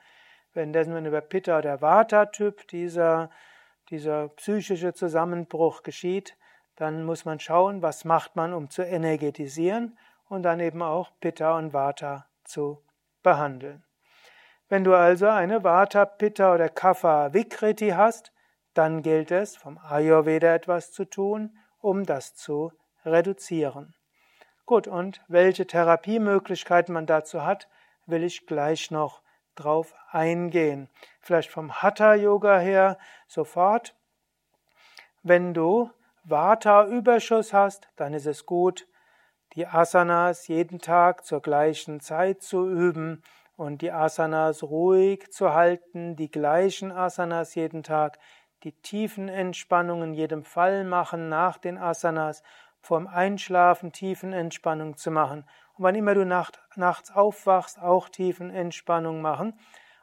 Wenn 0.53 0.75
wenn 0.75 1.07
über 1.07 1.23
Pitta- 1.23 1.59
oder 1.59 1.81
Vata-Typ 1.81 2.69
dieser, 2.69 3.31
dieser 3.89 4.29
psychische 4.29 4.93
Zusammenbruch 4.93 5.83
geschieht, 5.83 6.37
dann 6.77 7.05
muss 7.05 7.25
man 7.25 7.41
schauen, 7.41 7.81
was 7.81 8.05
macht 8.05 8.37
man, 8.37 8.53
um 8.53 8.69
zu 8.69 8.83
energetisieren 8.83 9.97
und 10.29 10.43
dann 10.43 10.61
eben 10.61 10.83
auch 10.83 11.11
Pitta 11.21 11.57
und 11.57 11.73
Vata 11.73 12.27
zu 12.45 12.83
behandeln. 13.23 13.83
Wenn 14.69 14.85
du 14.85 14.95
also 14.95 15.27
eine 15.27 15.65
Vata, 15.65 16.05
Pitta 16.05 16.55
oder 16.55 16.69
Kapha 16.69 17.33
Vikriti 17.33 17.91
hast, 17.91 18.33
dann 18.75 19.03
gilt 19.03 19.31
es, 19.31 19.57
vom 19.57 19.79
Ayurveda 19.79 20.55
etwas 20.55 20.93
zu 20.93 21.05
tun, 21.05 21.59
um 21.81 22.05
das 22.05 22.35
zu 22.35 22.73
reduzieren. 23.05 23.95
Gut, 24.67 24.87
und 24.87 25.21
welche 25.29 25.67
Therapiemöglichkeiten 25.67 26.95
man 26.95 27.07
dazu 27.07 27.45
hat, 27.45 27.69
will 28.07 28.23
ich 28.23 28.47
gleich 28.47 28.91
noch 28.91 29.23
drauf 29.57 29.95
eingehen. 30.11 30.89
Vielleicht 31.21 31.51
vom 31.51 31.83
Hatha-Yoga 31.83 32.59
her 32.59 32.99
sofort. 33.27 33.97
Wenn 35.23 35.55
du 35.55 35.91
Vata-Überschuss 36.25 37.53
hast, 37.53 37.89
dann 37.97 38.15
ist 38.15 38.27
es 38.27 38.47
gut, 38.47 38.87
die 39.55 39.67
Asanas 39.67 40.47
jeden 40.47 40.79
Tag 40.79 41.25
zur 41.25 41.43
gleichen 41.43 42.01
Zeit 42.01 42.43
zu 42.43 42.69
üben 42.69 43.23
und 43.57 43.83
die 43.83 43.93
Asanas 43.93 44.63
ruhig 44.63 45.31
zu 45.33 45.53
halten, 45.53 46.17
die 46.17 46.31
gleichen 46.31 46.93
Asanas 46.93 47.55
jeden 47.55 47.83
Tag, 47.83 48.19
die 48.63 48.73
tiefen 48.73 49.29
Entspannungen 49.29 50.11
in 50.11 50.15
jedem 50.15 50.45
Fall 50.45 50.85
machen 50.85 51.29
nach 51.29 51.59
den 51.59 51.79
Asanas, 51.79 52.43
vorm 52.81 53.07
Einschlafen 53.07 53.93
tiefen 53.93 54.33
Entspannung 54.33 54.97
zu 54.97 55.11
machen. 55.11 55.45
Und 55.77 55.85
wann 55.85 55.95
immer 55.95 56.15
du 56.15 56.25
nacht, 56.25 56.61
nachts 56.77 57.11
aufwachst, 57.11 57.81
auch 57.81 58.09
tiefen 58.09 58.51
Entspannung 58.51 59.23
machen 59.23 59.59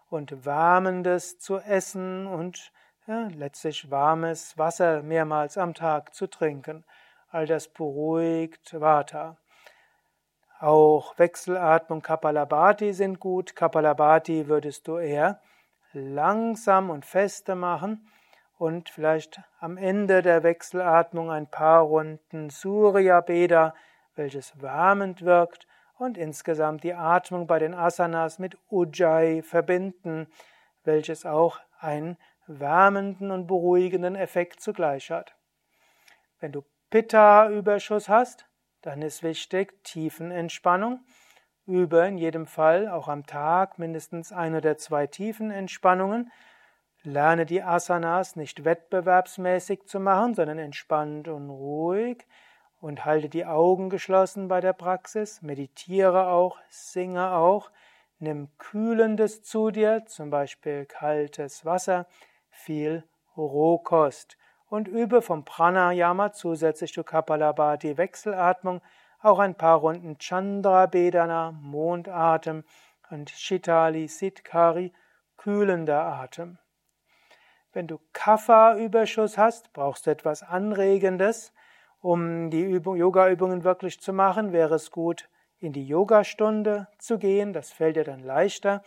und 0.09 0.45
wärmendes 0.45 1.39
zu 1.39 1.57
essen 1.57 2.27
und 2.27 2.71
ja, 3.07 3.27
letztlich 3.33 3.89
warmes 3.89 4.57
Wasser 4.57 5.01
mehrmals 5.01 5.57
am 5.57 5.73
Tag 5.73 6.13
zu 6.13 6.27
trinken. 6.27 6.83
All 7.29 7.45
das 7.45 7.67
beruhigt 7.67 8.79
Vata. 8.79 9.37
Auch 10.59 11.17
Wechselatmung 11.19 12.01
Kapalabhati 12.01 12.93
sind 12.93 13.19
gut. 13.19 13.55
Kapalabhati 13.55 14.47
würdest 14.47 14.87
du 14.87 14.97
eher 14.97 15.39
langsam 15.93 16.89
und 16.89 17.05
feste 17.05 17.55
machen 17.55 18.07
und 18.57 18.89
vielleicht 18.89 19.41
am 19.59 19.77
Ende 19.77 20.21
der 20.21 20.43
Wechselatmung 20.43 21.29
ein 21.29 21.47
paar 21.47 21.81
Runden 21.81 22.49
Surya 22.49 23.21
Beda, 23.21 23.75
welches 24.15 24.59
wärmend 24.61 25.23
wirkt 25.23 25.67
und 25.97 26.17
insgesamt 26.17 26.83
die 26.83 26.93
Atmung 26.93 27.47
bei 27.47 27.59
den 27.59 27.73
Asanas 27.73 28.39
mit 28.39 28.57
Ujjayi 28.69 29.41
verbinden, 29.41 30.27
welches 30.83 31.25
auch 31.25 31.59
einen 31.79 32.17
wärmenden 32.47 33.31
und 33.31 33.47
beruhigenden 33.47 34.15
Effekt 34.15 34.61
zugleich 34.61 35.11
hat. 35.11 35.35
Wenn 36.39 36.51
du 36.51 36.63
Pitta-Überschuss 36.89 38.09
hast, 38.09 38.45
dann 38.81 39.01
ist 39.01 39.21
wichtig 39.21 39.83
Tiefenentspannung. 39.83 41.01
Übe 41.65 42.07
in 42.07 42.17
jedem 42.17 42.47
Fall 42.47 42.87
auch 42.87 43.09
am 43.09 43.25
Tag 43.25 43.77
mindestens 43.77 44.31
ein 44.31 44.55
oder 44.55 44.77
zwei 44.77 45.05
Tiefenentspannungen 45.05 46.31
Lerne 47.07 47.45
die 47.45 47.63
Asanas 47.63 48.35
nicht 48.35 48.65
wettbewerbsmäßig 48.65 49.85
zu 49.85 50.01
machen, 50.01 50.35
sondern 50.35 50.59
entspannt 50.59 51.29
und 51.29 51.49
ruhig 51.49 52.27
und 52.81 53.05
halte 53.05 53.29
die 53.29 53.45
Augen 53.45 53.89
geschlossen 53.89 54.49
bei 54.49 54.59
der 54.59 54.73
Praxis, 54.73 55.41
meditiere 55.41 56.27
auch, 56.27 56.57
singe 56.69 57.31
auch, 57.31 57.71
nimm 58.19 58.49
Kühlendes 58.57 59.41
zu 59.41 59.71
dir, 59.71 60.05
zum 60.05 60.31
Beispiel 60.31 60.85
kaltes 60.85 61.63
Wasser, 61.63 62.07
viel 62.49 63.05
Rohkost 63.37 64.37
und 64.69 64.89
übe 64.89 65.21
vom 65.21 65.45
Pranayama 65.45 66.33
zusätzlich 66.33 66.91
zu 66.91 67.05
Kapalabhati 67.05 67.97
Wechselatmung 67.97 68.81
auch 69.21 69.39
ein 69.39 69.55
paar 69.55 69.77
Runden 69.77 70.17
Chandra 70.19 70.87
Bedana, 70.87 71.53
Mondatem 71.53 72.65
und 73.09 73.29
Shitali 73.29 74.09
Siddhkari, 74.09 74.91
kühlender 75.37 76.03
Atem. 76.03 76.57
Wenn 77.77 77.86
du 77.86 78.00
Kapha-Überschuss 78.12 79.38
hast, 79.38 79.72
brauchst 79.72 80.07
du 80.07 80.10
etwas 80.10 80.41
Anregendes. 80.41 81.53
Um 82.01 82.50
die 82.50 82.63
Yoga-Übungen 82.63 83.63
wirklich 83.63 84.01
zu 84.01 84.13
machen, 84.13 84.51
wäre 84.51 84.74
es 84.74 84.89
gut, 84.89 85.29
in 85.60 85.74
die 85.74 85.86
Yogastunde 85.86 86.88
zu 86.98 87.19
gehen. 87.19 87.53
Das 87.53 87.72
fällt 87.72 87.96
dir 87.96 88.03
dann 88.03 88.22
leichter. 88.22 88.81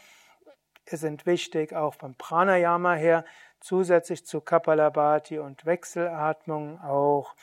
Es 0.87 0.99
sind 0.99 1.25
wichtig, 1.25 1.73
auch 1.73 1.95
beim 1.95 2.17
Pranayama 2.17 2.95
her, 2.95 3.25
zusätzlich 3.61 4.27
zu 4.27 4.41
Kapalabhati 4.41 5.39
und 5.39 5.65
Wechselatmung 5.65 6.81
auch 6.81 7.37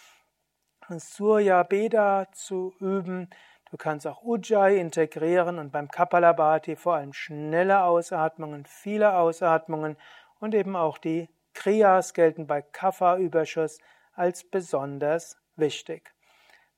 Surya 0.89 1.63
Beda 1.63 2.27
zu 2.33 2.73
üben. 2.81 3.29
Du 3.71 3.77
kannst 3.77 4.05
auch 4.05 4.21
Ujjayi 4.21 4.81
integrieren 4.81 5.59
und 5.59 5.71
beim 5.71 5.87
Kapalabhati 5.87 6.75
vor 6.75 6.95
allem 6.95 7.13
schnelle 7.13 7.83
Ausatmungen, 7.83 8.65
viele 8.65 9.15
Ausatmungen 9.15 9.95
und 10.41 10.53
eben 10.53 10.75
auch 10.75 10.97
die 10.97 11.29
Kriyas 11.57 12.13
gelten 12.13 12.45
bei 12.45 12.61
Kapha-Überschuss 12.61 13.79
als 14.13 14.43
besonders 14.43 15.37
wichtig. 15.55 16.13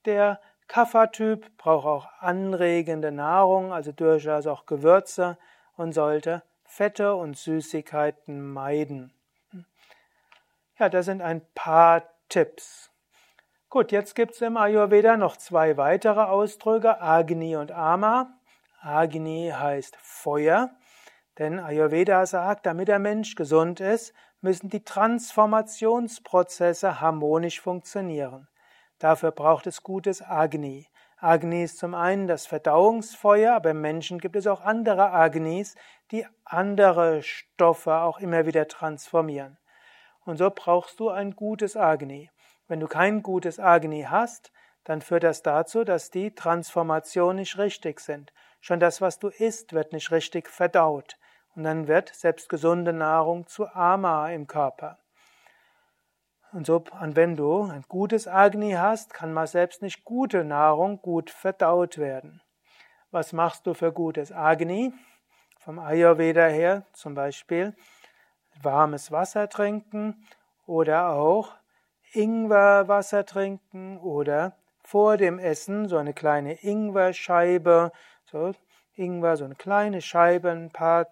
Der 0.06 0.40
Kapha-Typ 0.70 1.58
braucht 1.58 1.86
auch 1.86 2.08
anregende 2.20 3.12
Nahrung, 3.12 3.74
also 3.74 3.92
durchaus 3.92 4.48
auch 4.48 4.66
Gewürze 4.66 5.38
und 5.76 5.92
sollte 5.92 6.44
Fette 6.64 7.14
und 7.14 7.38
Süßigkeiten 7.38 8.54
meiden. 8.54 9.14
Ja, 10.78 10.88
das 10.88 11.08
sind 11.08 11.22
ein 11.22 11.42
paar 11.54 12.04
Tipps. 12.30 12.90
Gut, 13.68 13.92
jetzt 13.92 14.16
gibt 14.16 14.32
es 14.32 14.42
im 14.42 14.56
Ayurveda 14.56 15.18
noch 15.18 15.36
zwei 15.36 15.76
weitere 15.76 16.22
Ausdrücke, 16.22 17.02
Agni 17.02 17.58
und 17.58 17.74
Ama. 17.74 18.32
Agni 18.80 19.52
heißt 19.54 19.98
Feuer, 19.98 20.70
denn 21.38 21.60
Ayurveda 21.60 22.26
sagt, 22.26 22.66
damit 22.66 22.88
der 22.88 23.00
Mensch 23.00 23.36
gesund 23.36 23.82
ist, 23.82 24.14
müssen 24.42 24.70
die 24.70 24.84
Transformationsprozesse 24.84 27.02
harmonisch 27.02 27.60
funktionieren. 27.62 28.48
Dafür 29.00 29.32
braucht 29.32 29.66
es 29.68 29.84
gutes 29.84 30.22
Agni. 30.22 30.88
Agni 31.18 31.64
ist 31.64 31.80
zum 31.80 31.96
einen 31.96 32.28
das 32.28 32.46
Verdauungsfeuer, 32.46 33.54
aber 33.54 33.72
im 33.72 33.82
Menschen 33.82 34.20
gibt 34.20 34.38
es 34.38 34.48
auch 34.48 34.62
andere 34.62 35.12
Agnis, 35.12 35.76
die 36.12 36.26
andere 36.46 37.22
Stoffe 37.24 37.96
auch 37.96 38.20
immer 38.20 38.46
wieder 38.46 38.70
transformieren. 38.70 39.58
Und 40.24 40.38
so 40.38 40.50
brauchst 40.50 41.00
du 41.00 41.10
ein 41.10 41.36
gutes 41.36 41.76
Agni. 41.76 42.32
Wenn 42.68 42.80
du 42.80 42.88
kein 42.88 43.22
gutes 43.22 43.60
Agni 43.60 44.08
hast, 44.10 44.54
dann 44.86 45.02
führt 45.02 45.24
das 45.24 45.44
dazu, 45.44 45.84
dass 45.84 46.10
die 46.10 46.34
Transformationen 46.34 47.38
nicht 47.38 47.58
richtig 47.58 48.00
sind. 48.00 48.32
Schon 48.62 48.80
das, 48.80 49.02
was 49.02 49.20
du 49.20 49.28
isst, 49.28 49.74
wird 49.74 49.92
nicht 49.92 50.12
richtig 50.12 50.50
verdaut. 50.50 51.19
Und 51.60 51.66
dann 51.66 51.90
wird 51.90 52.16
selbst 52.16 52.48
gesunde 52.48 52.94
Nahrung 52.94 53.46
zu 53.46 53.68
Ama 53.68 54.32
im 54.32 54.48
Körper. 54.48 54.98
Und 56.54 56.66
so, 56.66 56.86
und 57.02 57.18
wenn 57.18 57.36
du 57.36 57.64
ein 57.64 57.84
gutes 57.90 58.30
Agni 58.30 58.72
hast, 58.78 59.14
kann 59.14 59.34
mal 59.34 59.46
selbst 59.46 59.82
nicht 59.82 60.06
gute 60.06 60.46
Nahrung 60.46 61.02
gut 61.02 61.30
verdaut 61.30 61.98
werden. 61.98 62.42
Was 63.12 63.34
machst 63.34 63.68
du 63.68 63.74
für 63.74 63.92
gutes 63.92 64.32
Agni? 64.32 64.94
Vom 65.60 65.80
Ayurveda 65.80 66.48
her 66.48 66.86
zum 66.94 67.14
Beispiel 67.14 67.76
warmes 68.62 69.12
Wasser 69.12 69.50
trinken 69.50 70.26
oder 70.66 71.10
auch 71.10 71.56
Ingwerwasser 72.14 73.26
trinken 73.26 73.98
oder 73.98 74.56
vor 74.82 75.18
dem 75.18 75.40
Essen 75.40 75.90
so 75.90 75.98
eine 75.98 76.14
kleine 76.14 76.54
Ingwerscheibe, 76.64 77.92
so 78.24 78.54
Ingwer, 79.00 79.38
so 79.38 79.46
eine 79.46 79.56
kleine 79.56 80.02
Scheibe, 80.02 80.52
ein 80.52 80.72
paar 80.72 81.08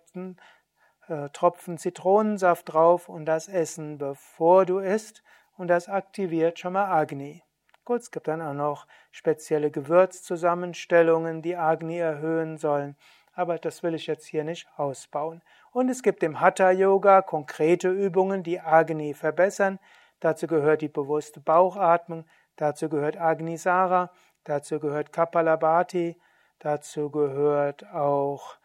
äh, 1.08 1.29
Tropfen 1.34 1.77
Zitronensaft 1.77 2.74
drauf 2.74 3.10
und 3.10 3.25
das 3.25 3.48
essen, 3.48 3.98
bevor 3.98 4.65
du 4.65 4.79
isst 4.79 5.24
und 5.56 5.70
das 5.70 5.88
aktiviert 5.88 6.60
schon 6.60 6.74
mal 6.74 6.91
Agni. 6.91 7.44
Gut, 7.86 8.01
es 8.01 8.12
gibt 8.12 8.27
dann 8.27 8.41
auch 8.41 8.53
noch 8.53 8.86
spezielle 9.12 9.72
Gewürzzusammenstellungen, 9.72 11.41
die 11.41 11.56
Agni 11.56 11.98
erhöhen 11.98 12.58
sollen, 12.58 12.98
aber 13.34 13.58
das 13.58 13.82
will 13.82 13.96
ich 13.96 14.08
jetzt 14.08 14.25
hier 14.25 14.44
nicht 14.44 14.67
ausbauen. 14.75 15.41
Und 15.72 15.88
es 15.88 16.03
gibt 16.03 16.22
im 16.24 16.41
Hatha 16.41 16.72
Yoga 16.72 17.22
konkrete 17.22 17.89
Übungen, 17.89 18.44
die 18.44 18.60
Agni 18.60 19.13
verbessern. 19.13 19.79
Dazu 20.20 20.48
gehört 20.48 20.82
die 20.82 20.89
bewusste 20.89 21.39
Bauchatmung, 21.39 22.25
dazu 22.58 22.89
gehört 22.89 23.15
Agnisara, 23.15 24.12
dazu 24.44 24.79
gehört 24.79 25.13
Kapalabhati, 25.13 26.20
dazu 26.60 27.10
gehört 27.10 27.86
auch 27.94 28.58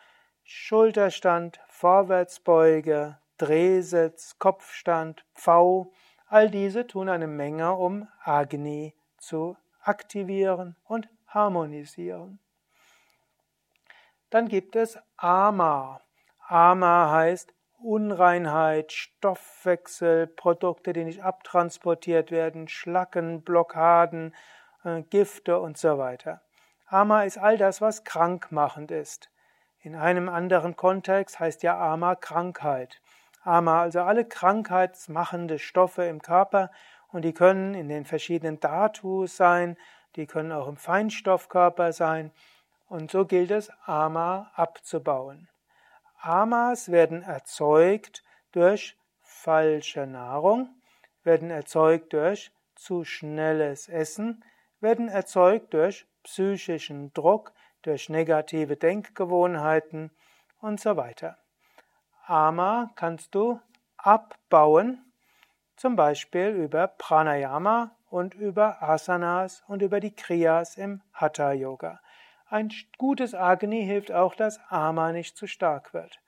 Schulterstand, 0.44 1.60
Vorwärtsbeuge, 1.68 3.18
Drehsitz, 3.38 4.38
Kopfstand, 4.38 5.24
Pfau. 5.34 5.92
All 6.28 6.50
diese 6.50 6.86
tun 6.86 7.08
eine 7.08 7.26
Menge, 7.26 7.74
um 7.74 8.08
Agni 8.22 8.94
zu 9.18 9.56
aktivieren 9.82 10.76
und 10.84 11.08
harmonisieren. 11.26 12.38
Dann 14.30 14.48
gibt 14.48 14.76
es 14.76 14.98
Ama. 15.16 16.00
Ama 16.48 17.10
heißt 17.10 17.52
Unreinheit, 17.82 18.92
Stoffwechsel, 18.92 20.26
Produkte, 20.26 20.92
die 20.92 21.04
nicht 21.04 21.22
abtransportiert 21.22 22.30
werden, 22.30 22.68
Schlacken, 22.68 23.42
Blockaden, 23.42 24.34
äh, 24.84 25.02
Gifte 25.02 25.58
und 25.58 25.76
so 25.76 25.98
weiter. 25.98 26.42
Ama 26.92 27.22
ist 27.22 27.38
all 27.38 27.56
das, 27.56 27.80
was 27.80 28.04
krankmachend 28.04 28.90
ist. 28.90 29.30
In 29.80 29.94
einem 29.94 30.28
anderen 30.28 30.76
Kontext 30.76 31.40
heißt 31.40 31.62
ja 31.62 31.80
Ama 31.80 32.16
Krankheit. 32.16 33.00
Ama, 33.44 33.80
also 33.80 34.02
alle 34.02 34.26
krankheitsmachende 34.26 35.58
Stoffe 35.58 36.04
im 36.04 36.20
Körper, 36.20 36.70
und 37.08 37.22
die 37.22 37.32
können 37.32 37.72
in 37.72 37.88
den 37.88 38.04
verschiedenen 38.04 38.60
Dhatus 38.60 39.38
sein, 39.38 39.78
die 40.16 40.26
können 40.26 40.52
auch 40.52 40.68
im 40.68 40.76
Feinstoffkörper 40.76 41.94
sein. 41.94 42.30
Und 42.90 43.10
so 43.10 43.24
gilt 43.24 43.52
es, 43.52 43.70
Ama 43.86 44.50
abzubauen. 44.54 45.48
Amas 46.20 46.92
werden 46.92 47.22
erzeugt 47.22 48.22
durch 48.52 48.98
falsche 49.22 50.06
Nahrung, 50.06 50.68
werden 51.24 51.50
erzeugt 51.50 52.12
durch 52.12 52.52
zu 52.74 53.04
schnelles 53.04 53.88
Essen, 53.88 54.44
werden 54.82 55.08
erzeugt 55.08 55.72
durch 55.74 56.06
psychischen 56.24 57.12
Druck, 57.14 57.52
durch 57.82 58.08
negative 58.08 58.76
Denkgewohnheiten 58.76 60.10
und 60.60 60.80
so 60.80 60.96
weiter. 60.96 61.38
Ama 62.26 62.90
kannst 62.94 63.34
du 63.34 63.60
abbauen 63.96 65.04
zum 65.76 65.96
Beispiel 65.96 66.48
über 66.48 66.86
Pranayama 66.86 67.96
und 68.10 68.34
über 68.34 68.82
Asanas 68.82 69.64
und 69.66 69.82
über 69.82 70.00
die 70.00 70.14
Kriyas 70.14 70.76
im 70.76 71.00
Hatha 71.12 71.52
Yoga. 71.52 72.00
Ein 72.48 72.70
gutes 72.98 73.34
Agni 73.34 73.84
hilft 73.84 74.12
auch, 74.12 74.34
dass 74.34 74.60
Ama 74.68 75.12
nicht 75.12 75.36
zu 75.36 75.46
stark 75.46 75.94
wird. 75.94 76.20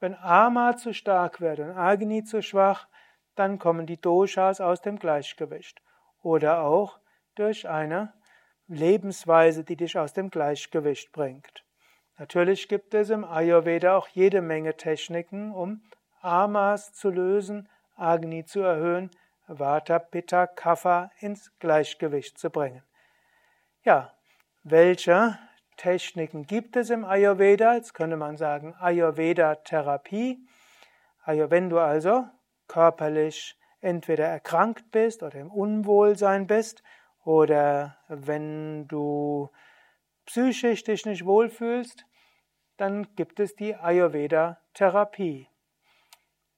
Wenn 0.00 0.14
Ama 0.14 0.76
zu 0.76 0.92
stark 0.92 1.40
wird 1.40 1.60
und 1.60 1.70
Agni 1.70 2.24
zu 2.24 2.42
schwach, 2.42 2.88
dann 3.36 3.58
kommen 3.58 3.86
die 3.86 4.00
Doshas 4.00 4.60
aus 4.60 4.80
dem 4.80 4.98
Gleichgewicht. 4.98 5.80
Oder 6.22 6.62
auch 6.62 6.99
durch 7.40 7.68
eine 7.68 8.12
Lebensweise, 8.68 9.64
die 9.64 9.76
dich 9.76 9.98
aus 9.98 10.12
dem 10.12 10.30
Gleichgewicht 10.30 11.10
bringt. 11.10 11.64
Natürlich 12.18 12.68
gibt 12.68 12.94
es 12.94 13.10
im 13.10 13.24
Ayurveda 13.24 13.96
auch 13.96 14.08
jede 14.08 14.42
Menge 14.42 14.76
Techniken, 14.76 15.52
um 15.52 15.82
Amas 16.20 16.92
zu 16.92 17.08
lösen, 17.08 17.68
Agni 17.96 18.44
zu 18.44 18.60
erhöhen, 18.60 19.10
Vata, 19.46 19.98
Pitta, 19.98 20.46
Kapha 20.46 21.10
ins 21.18 21.50
Gleichgewicht 21.58 22.38
zu 22.38 22.50
bringen. 22.50 22.82
Ja, 23.84 24.12
welche 24.62 25.38
Techniken 25.78 26.46
gibt 26.46 26.76
es 26.76 26.90
im 26.90 27.04
Ayurveda? 27.06 27.74
Jetzt 27.74 27.94
könnte 27.94 28.18
man 28.18 28.36
sagen 28.36 28.74
Ayurveda-Therapie. 28.78 30.46
Wenn 31.24 31.70
du 31.70 31.78
also 31.78 32.26
körperlich 32.68 33.58
entweder 33.80 34.26
erkrankt 34.26 34.90
bist 34.90 35.22
oder 35.22 35.38
im 35.40 35.50
Unwohlsein 35.50 36.46
bist 36.46 36.82
oder 37.30 37.96
wenn 38.08 38.88
du 38.88 39.50
psychisch 40.26 40.82
dich 40.82 41.06
nicht 41.06 41.24
wohlfühlst, 41.24 42.04
dann 42.76 43.14
gibt 43.14 43.38
es 43.38 43.54
die 43.54 43.76
Ayurveda-Therapie. 43.76 45.46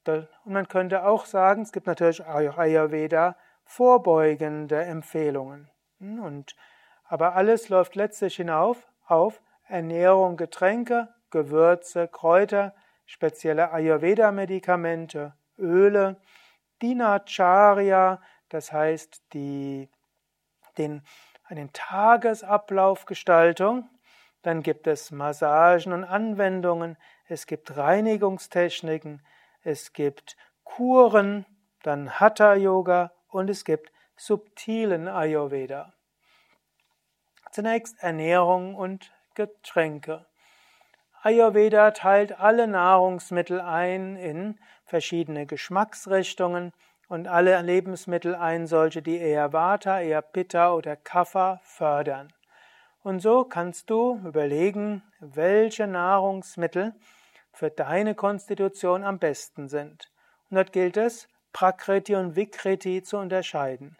Und 0.07 0.27
man 0.45 0.67
könnte 0.67 1.05
auch 1.05 1.25
sagen, 1.25 1.61
es 1.61 1.71
gibt 1.71 1.85
natürlich 1.85 2.25
Ayurveda 2.25 3.37
vorbeugende 3.63 4.81
Empfehlungen. 4.81 5.69
Hm, 5.99 6.23
und, 6.23 6.55
aber 7.03 7.35
alles 7.35 7.69
läuft 7.69 7.93
letztlich 7.93 8.37
hinauf 8.37 8.89
auf 9.05 9.43
Ernährung, 9.67 10.37
Getränke, 10.37 11.13
Gewürze, 11.29 12.07
Kräuter, 12.07 12.73
spezielle 13.05 13.71
Ayurveda-Medikamente, 13.71 15.35
Öle, 15.59 16.19
Dinacharya, 16.81 18.19
das 18.49 18.71
heißt 18.71 19.21
die, 19.33 19.89
den, 20.77 21.01
einen 21.45 21.73
Tagesablaufgestaltung. 21.73 23.89
Dann 24.41 24.63
gibt 24.63 24.87
es 24.87 25.11
Massagen 25.11 25.93
und 25.93 26.03
Anwendungen, 26.03 26.97
es 27.27 27.45
gibt 27.47 27.77
Reinigungstechniken, 27.77 29.25
es 29.61 29.93
gibt 29.93 30.35
Kuren, 30.63 31.45
dann 31.81 32.19
Hatha 32.19 32.55
Yoga 32.55 33.13
und 33.29 33.49
es 33.49 33.63
gibt 33.63 33.93
subtilen 34.15 35.07
Ayurveda. 35.07 35.93
Zunächst 37.51 38.01
Ernährung 38.01 38.75
und 38.75 39.13
Getränke. 39.35 40.25
Ayurveda 41.21 41.91
teilt 41.91 42.39
alle 42.39 42.67
Nahrungsmittel 42.67 43.61
ein 43.61 44.17
in 44.17 44.59
verschiedene 44.85 45.45
Geschmacksrichtungen 45.45 46.73
und 47.07 47.27
alle 47.27 47.61
Lebensmittel 47.61 48.35
ein, 48.35 48.67
solche, 48.67 49.01
die 49.01 49.17
eher 49.17 49.53
Vata, 49.53 50.01
eher 50.01 50.21
Pitta 50.21 50.73
oder 50.73 50.95
Kapha 50.95 51.59
fördern. 51.63 52.33
Und 53.03 53.19
so 53.19 53.43
kannst 53.43 53.89
du 53.89 54.19
überlegen, 54.25 55.03
welche 55.19 55.87
Nahrungsmittel 55.87 56.93
für 57.51 57.69
deine 57.69 58.15
Konstitution 58.15 59.03
am 59.03 59.19
besten 59.19 59.67
sind. 59.67 60.09
Und 60.49 60.55
dort 60.55 60.71
gilt 60.71 60.97
es, 60.97 61.27
Prakriti 61.51 62.15
und 62.15 62.35
Vikriti 62.35 63.03
zu 63.03 63.17
unterscheiden. 63.17 63.97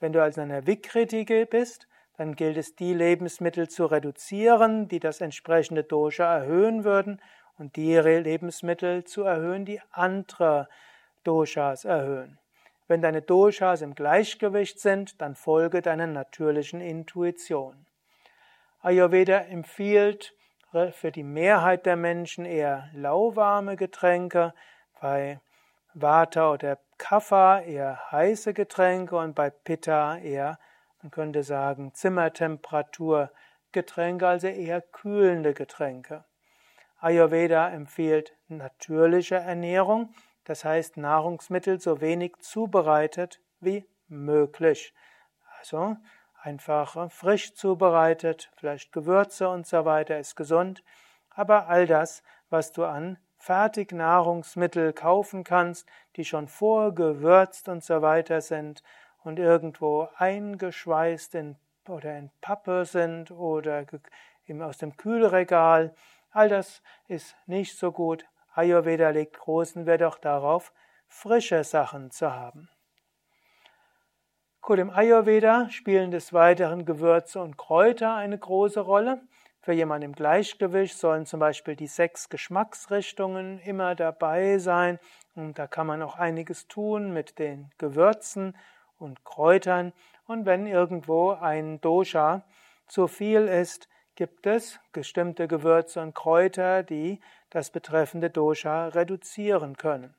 Wenn 0.00 0.12
du 0.12 0.22
also 0.22 0.40
in 0.40 0.50
einer 0.50 0.66
Vikriti 0.66 1.24
bist, 1.44 1.86
dann 2.16 2.34
gilt 2.34 2.56
es, 2.56 2.74
die 2.74 2.94
Lebensmittel 2.94 3.68
zu 3.68 3.86
reduzieren, 3.86 4.88
die 4.88 5.00
das 5.00 5.20
entsprechende 5.20 5.84
Dosha 5.84 6.38
erhöhen 6.38 6.84
würden, 6.84 7.20
und 7.58 7.76
die 7.76 7.96
Lebensmittel 7.96 9.04
zu 9.04 9.22
erhöhen, 9.22 9.64
die 9.64 9.80
andere 9.90 10.68
Doshas 11.24 11.84
erhöhen. 11.84 12.38
Wenn 12.88 13.02
deine 13.02 13.22
Doshas 13.22 13.82
im 13.82 13.94
Gleichgewicht 13.94 14.80
sind, 14.80 15.20
dann 15.20 15.34
folge 15.34 15.82
deiner 15.82 16.06
natürlichen 16.06 16.80
Intuition. 16.80 17.86
Ayurveda 18.80 19.38
empfiehlt 19.38 20.34
für 20.92 21.10
die 21.10 21.22
Mehrheit 21.24 21.86
der 21.86 21.96
Menschen 21.96 22.44
eher 22.44 22.88
lauwarme 22.92 23.76
Getränke, 23.76 24.52
bei 25.00 25.40
Vata 25.94 26.52
oder 26.52 26.78
Kapha 26.98 27.60
eher 27.60 27.98
heiße 28.10 28.54
Getränke 28.54 29.16
und 29.16 29.34
bei 29.34 29.50
Pitta 29.50 30.18
eher, 30.18 30.58
man 31.02 31.10
könnte 31.10 31.42
sagen, 31.42 31.94
Zimmertemperatur 31.94 33.30
Getränke, 33.72 34.28
also 34.28 34.46
eher 34.46 34.80
kühlende 34.80 35.54
Getränke. 35.54 36.24
Ayurveda 37.00 37.68
empfiehlt 37.70 38.34
natürliche 38.48 39.36
Ernährung, 39.36 40.14
Das 40.46 40.64
heißt, 40.64 40.96
Nahrungsmittel 40.96 41.80
so 41.80 42.00
wenig 42.00 42.36
zubereitet 42.38 43.40
wie 43.58 43.84
möglich. 44.06 44.94
Also 45.58 45.96
einfach 46.40 47.10
frisch 47.10 47.54
zubereitet, 47.54 48.52
vielleicht 48.56 48.92
Gewürze 48.92 49.48
und 49.48 49.66
so 49.66 49.84
weiter 49.84 50.20
ist 50.20 50.36
gesund, 50.36 50.84
aber 51.30 51.66
all 51.66 51.86
das, 51.86 52.22
was 52.48 52.70
du 52.70 52.84
an 52.84 53.18
Fertignahrungsmittel 53.38 54.92
kaufen 54.92 55.42
kannst, 55.42 55.88
die 56.14 56.24
schon 56.24 56.46
vorgewürzt 56.46 57.68
und 57.68 57.82
so 57.82 58.00
weiter 58.00 58.40
sind 58.40 58.84
und 59.24 59.40
irgendwo 59.40 60.08
eingeschweißt 60.16 61.34
in, 61.34 61.56
oder 61.88 62.16
in 62.16 62.30
Pappe 62.40 62.84
sind 62.84 63.32
oder 63.32 63.84
aus 64.60 64.78
dem 64.78 64.96
Kühlregal, 64.96 65.92
all 66.30 66.48
das 66.48 66.82
ist 67.08 67.34
nicht 67.46 67.76
so 67.76 67.90
gut. 67.90 68.26
Ayurveda 68.56 69.10
legt 69.10 69.38
großen 69.38 69.86
Wert 69.86 70.02
auch 70.02 70.18
darauf, 70.18 70.72
frische 71.08 71.62
Sachen 71.62 72.10
zu 72.10 72.32
haben. 72.32 72.68
Gut, 74.60 74.78
im 74.78 74.90
Ayurveda 74.90 75.70
spielen 75.70 76.10
des 76.10 76.32
Weiteren 76.32 76.84
Gewürze 76.84 77.40
und 77.40 77.56
Kräuter 77.56 78.16
eine 78.16 78.38
große 78.38 78.80
Rolle. 78.80 79.20
Für 79.60 79.72
jemanden 79.72 80.06
im 80.06 80.12
Gleichgewicht 80.12 80.96
sollen 80.96 81.26
zum 81.26 81.38
Beispiel 81.38 81.76
die 81.76 81.86
sechs 81.86 82.28
Geschmacksrichtungen 82.28 83.58
immer 83.60 83.94
dabei 83.94 84.58
sein. 84.58 84.98
Und 85.34 85.58
da 85.58 85.66
kann 85.66 85.86
man 85.86 86.02
auch 86.02 86.16
einiges 86.16 86.66
tun 86.66 87.12
mit 87.12 87.38
den 87.38 87.70
Gewürzen 87.78 88.56
und 88.98 89.24
Kräutern. 89.24 89.92
Und 90.26 90.46
wenn 90.46 90.66
irgendwo 90.66 91.30
ein 91.30 91.80
Dosha 91.80 92.42
zu 92.88 93.06
viel 93.06 93.42
ist, 93.42 93.88
gibt 94.16 94.46
es 94.46 94.80
bestimmte 94.92 95.46
Gewürze 95.46 96.00
und 96.00 96.14
Kräuter, 96.14 96.82
die 96.82 97.20
das 97.50 97.70
betreffende 97.70 98.30
Dosha 98.30 98.88
reduzieren 98.88 99.76
können. 99.76 100.14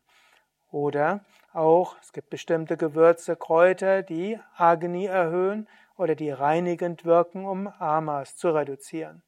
Oder 0.72 1.22
auch, 1.54 1.96
es 2.02 2.12
gibt 2.14 2.30
bestimmte 2.30 2.78
Gewürze, 2.78 3.36
Kräuter, 3.36 4.04
die 4.04 4.40
Agni 4.56 5.06
erhöhen 5.06 5.68
oder 5.98 6.16
die 6.16 6.30
reinigend 6.30 7.06
wirken, 7.06 7.46
um 7.46 7.68
Amas 7.68 8.36
zu 8.36 8.50
reduzieren. 8.50 9.24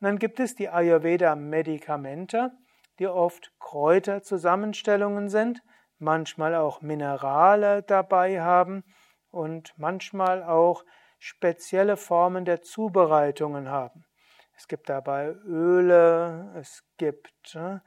Und 0.00 0.06
dann 0.06 0.18
gibt 0.18 0.40
es 0.40 0.54
die 0.54 0.68
Ayurveda-Medikamente, 0.68 2.52
die 2.98 3.06
oft 3.06 3.52
Kräuterzusammenstellungen 3.58 5.28
sind, 5.28 5.62
manchmal 5.98 6.54
auch 6.54 6.80
Minerale 6.80 7.82
dabei 7.82 8.40
haben 8.40 8.84
und 9.30 9.74
manchmal 9.76 10.42
auch 10.42 10.84
spezielle 11.18 11.96
Formen 11.96 12.44
der 12.44 12.62
Zubereitungen 12.62 13.68
haben. 13.68 14.04
Es 14.60 14.68
gibt 14.68 14.90
dabei 14.90 15.28
Öle, 15.46 16.52
es 16.54 16.84
gibt 16.98 17.56
äh, 17.56 17.78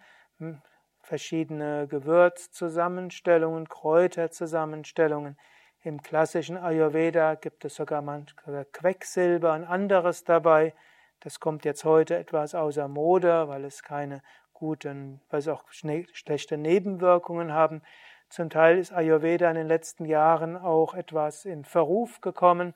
verschiedene 1.04 1.88
Gewürzzusammenstellungen, 1.88 3.70
Kräuterzusammenstellungen. 3.70 5.38
Im 5.84 6.02
klassischen 6.02 6.58
Ayurveda 6.58 7.36
gibt 7.36 7.64
es 7.64 7.76
sogar 7.76 8.02
manchmal 8.02 8.66
Quecksilber 8.66 9.54
und 9.54 9.66
anderes 9.66 10.24
dabei. 10.24 10.74
Das 11.20 11.40
kommt 11.40 11.64
jetzt 11.64 11.86
heute 11.86 12.18
etwas 12.18 12.56
außer 12.56 12.88
Mode, 12.88 13.48
weil 13.48 13.66
es 13.66 13.84
keine 13.84 14.24
guten, 14.52 15.22
weil 15.30 15.42
es 15.42 15.48
auch 15.48 15.66
schlechte 15.70 16.58
Nebenwirkungen 16.58 17.54
haben. 17.54 17.84
Zum 18.30 18.50
Teil 18.50 18.80
ist 18.80 18.92
Ayurveda 18.92 19.48
in 19.48 19.58
den 19.58 19.68
letzten 19.68 20.06
Jahren 20.06 20.58
auch 20.58 20.96
etwas 20.96 21.46
in 21.46 21.66
Verruf 21.66 22.20
gekommen, 22.20 22.74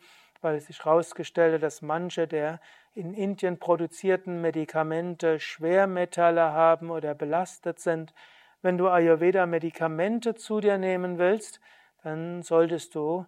weil 0.48 0.56
es 0.56 0.68
sich 0.68 0.86
herausgestellt 0.86 1.56
hat, 1.56 1.64
dass 1.64 1.82
manche 1.82 2.26
der 2.26 2.62
in 2.94 3.14
Indien 3.14 3.60
produzierten 3.60 4.40
Medikamente 4.40 5.42
Schwermetalle 5.42 6.54
haben 6.54 6.90
oder 6.90 7.14
belastet 7.14 7.80
sind. 7.82 8.14
Wenn 8.62 8.78
du 8.78 8.88
Ayurveda-Medikamente 8.88 10.36
zu 10.36 10.62
dir 10.62 10.78
nehmen 10.78 11.18
willst, 11.18 11.60
dann 12.02 12.44
solltest 12.44 12.96
du 12.96 13.26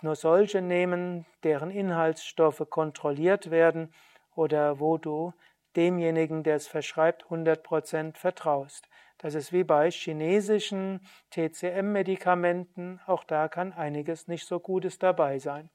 nur 0.00 0.14
solche 0.14 0.62
nehmen, 0.62 1.26
deren 1.42 1.72
Inhaltsstoffe 1.72 2.64
kontrolliert 2.70 3.50
werden 3.50 3.92
oder 4.36 4.78
wo 4.78 4.96
du 4.96 5.34
demjenigen, 5.74 6.44
der 6.44 6.54
es 6.54 6.68
verschreibt, 6.68 7.24
100% 7.24 8.16
vertraust. 8.16 8.88
Das 9.18 9.34
ist 9.34 9.52
wie 9.52 9.64
bei 9.64 9.90
chinesischen 9.90 11.00
TCM-Medikamenten, 11.30 13.00
auch 13.06 13.24
da 13.24 13.48
kann 13.48 13.72
einiges 13.72 14.28
nicht 14.28 14.46
so 14.46 14.60
Gutes 14.60 15.00
dabei 15.00 15.40
sein. 15.40 15.68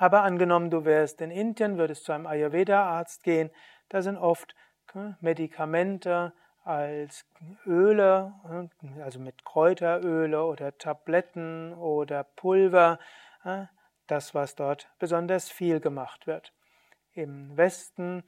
Aber 0.00 0.22
angenommen, 0.22 0.70
du 0.70 0.86
wärst 0.86 1.20
in 1.20 1.30
Indien, 1.30 1.76
würdest 1.76 2.04
zu 2.04 2.12
einem 2.12 2.26
Ayurveda-Arzt 2.26 3.22
gehen, 3.22 3.50
da 3.90 4.00
sind 4.00 4.16
oft 4.16 4.54
hm, 4.92 5.14
Medikamente 5.20 6.32
als 6.64 7.26
Öle, 7.66 8.32
hm, 8.48 8.70
also 9.04 9.20
mit 9.20 9.44
Kräuteröle 9.44 10.42
oder 10.42 10.78
Tabletten 10.78 11.74
oder 11.74 12.24
Pulver, 12.24 12.98
hm, 13.42 13.68
das, 14.06 14.34
was 14.34 14.54
dort 14.54 14.88
besonders 14.98 15.50
viel 15.50 15.80
gemacht 15.80 16.26
wird. 16.26 16.54
Im 17.12 17.54
Westen 17.58 18.24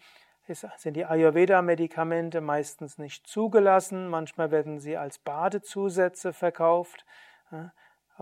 sind 0.77 0.95
die 0.95 1.07
Ayurveda-Medikamente 1.07 2.43
meistens 2.43 2.99
nicht 2.99 3.27
zugelassen, 3.27 4.09
manchmal 4.09 4.51
werden 4.51 4.79
sie 4.79 4.99
als 4.99 5.19
Badezusätze 5.19 6.35
verkauft. 6.35 7.07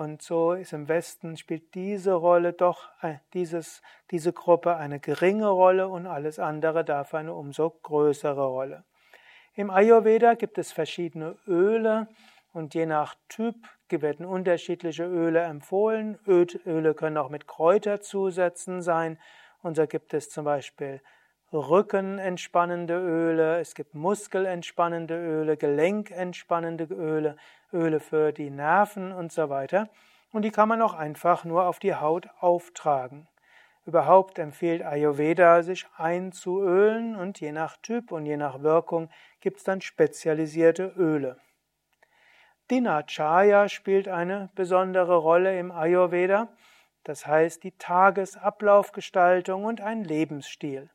Und 0.01 0.23
so 0.23 0.55
ist 0.55 0.73
im 0.73 0.89
Westen 0.89 1.37
spielt 1.37 1.75
diese 1.75 2.15
Rolle 2.15 2.55
doch, 2.55 2.89
dieses, 3.35 3.83
diese 4.11 4.33
Gruppe 4.33 4.77
eine 4.77 4.99
geringe 4.99 5.49
Rolle 5.49 5.89
und 5.89 6.07
alles 6.07 6.39
andere 6.39 6.87
darf 6.87 7.13
eine 7.13 7.35
umso 7.35 7.69
größere 7.69 8.47
Rolle. 8.47 8.85
Im 9.53 9.69
Ayurveda 9.69 10.37
gibt 10.37 10.57
es 10.57 10.73
verschiedene 10.73 11.37
Öle 11.47 12.09
und 12.55 12.73
je 12.73 12.87
nach 12.87 13.15
Typ 13.29 13.57
werden 13.91 14.25
unterschiedliche 14.25 15.05
Öle 15.05 15.41
empfohlen. 15.41 16.19
Öle 16.27 16.95
können 16.95 17.19
auch 17.19 17.29
mit 17.29 17.47
Kräuterzusätzen 17.47 18.81
sein. 18.81 19.19
Und 19.61 19.77
so 19.77 19.87
gibt 19.87 20.15
es 20.15 20.31
zum 20.31 20.47
Beispiel 20.47 21.03
rückenentspannende 21.53 22.95
Öle, 22.95 23.61
es 23.61 23.75
gibt 23.75 23.95
muskelentspannende 23.95 25.15
Öle, 25.15 25.57
gelenkentspannende 25.57 26.85
Öle, 26.85 27.37
Öle 27.73 28.01
für 28.01 28.33
die 28.33 28.51
Nerven 28.51 29.13
und 29.13 29.33
so 29.33 29.49
weiter. 29.49 29.89
Und 30.33 30.43
die 30.43 30.51
kann 30.51 30.69
man 30.69 30.81
auch 30.81 30.95
einfach 30.95 31.45
nur 31.45 31.67
auf 31.67 31.81
die 31.81 31.95
Haut 31.95 32.29
auftragen. 32.39 33.27
Überhaupt 33.87 34.39
empfiehlt 34.39 34.83
Ayurveda, 34.83 35.63
sich 35.63 35.87
einzuölen 35.97 37.17
und 37.17 37.41
je 37.41 37.51
nach 37.51 37.77
Typ 37.79 38.13
und 38.13 38.27
je 38.27 38.37
nach 38.37 38.63
Wirkung 38.63 39.09
gibt 39.41 39.57
es 39.57 39.65
dann 39.65 39.81
spezialisierte 39.81 40.93
Öle. 40.97 41.39
Dinacharya 42.71 43.69
spielt 43.69 44.07
eine 44.07 44.51
besondere 44.55 45.17
Rolle 45.17 45.59
im 45.59 45.73
Ayurveda, 45.73 46.49
das 47.03 47.27
heißt 47.27 47.65
die 47.65 47.73
Tagesablaufgestaltung 47.73 49.65
und 49.65 49.81
ein 49.81 50.05
Lebensstil. 50.05 50.89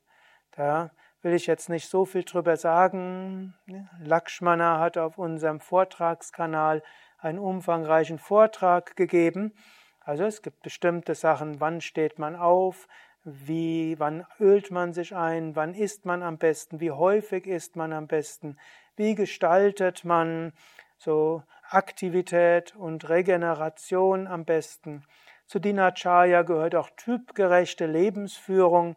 Da 0.56 0.92
will 1.22 1.34
ich 1.34 1.48
jetzt 1.48 1.70
nicht 1.70 1.90
so 1.90 2.06
viel 2.06 2.24
drüber 2.24 2.56
sagen. 2.56 3.56
Lakshmana 4.00 4.80
hat 4.80 4.98
auf 4.98 5.18
unserem 5.18 5.60
Vortragskanal 5.60 6.84
einen 7.18 7.40
umfangreichen 7.40 8.20
Vortrag 8.20 8.96
gegeben. 8.96 9.54
Also 10.02 10.24
es 10.24 10.42
gibt 10.42 10.62
bestimmte 10.62 11.16
Sachen, 11.16 11.60
wann 11.60 11.82
steht 11.82 12.20
man 12.20 12.36
auf, 12.36 12.88
wie, 13.24 14.00
wann 14.00 14.26
ölt 14.40 14.70
man 14.70 14.94
sich 14.94 15.16
ein, 15.16 15.56
wann 15.56 15.74
isst 15.74 16.06
man 16.06 16.22
am 16.22 16.38
besten, 16.38 16.80
wie 16.80 16.92
häufig 16.92 17.48
isst 17.48 17.76
man 17.76 17.92
am 17.92 18.06
besten, 18.06 18.58
wie 18.96 19.16
gestaltet 19.16 20.06
man 20.06 20.54
so 20.98 21.42
Aktivität 21.70 22.76
und 22.76 23.10
Regeneration 23.10 24.28
am 24.28 24.46
besten. 24.46 25.04
Zu 25.48 25.60
Dinacharya 25.60 26.44
gehört 26.44 26.76
auch 26.76 26.92
typgerechte 26.96 27.88
Lebensführung, 27.88 28.96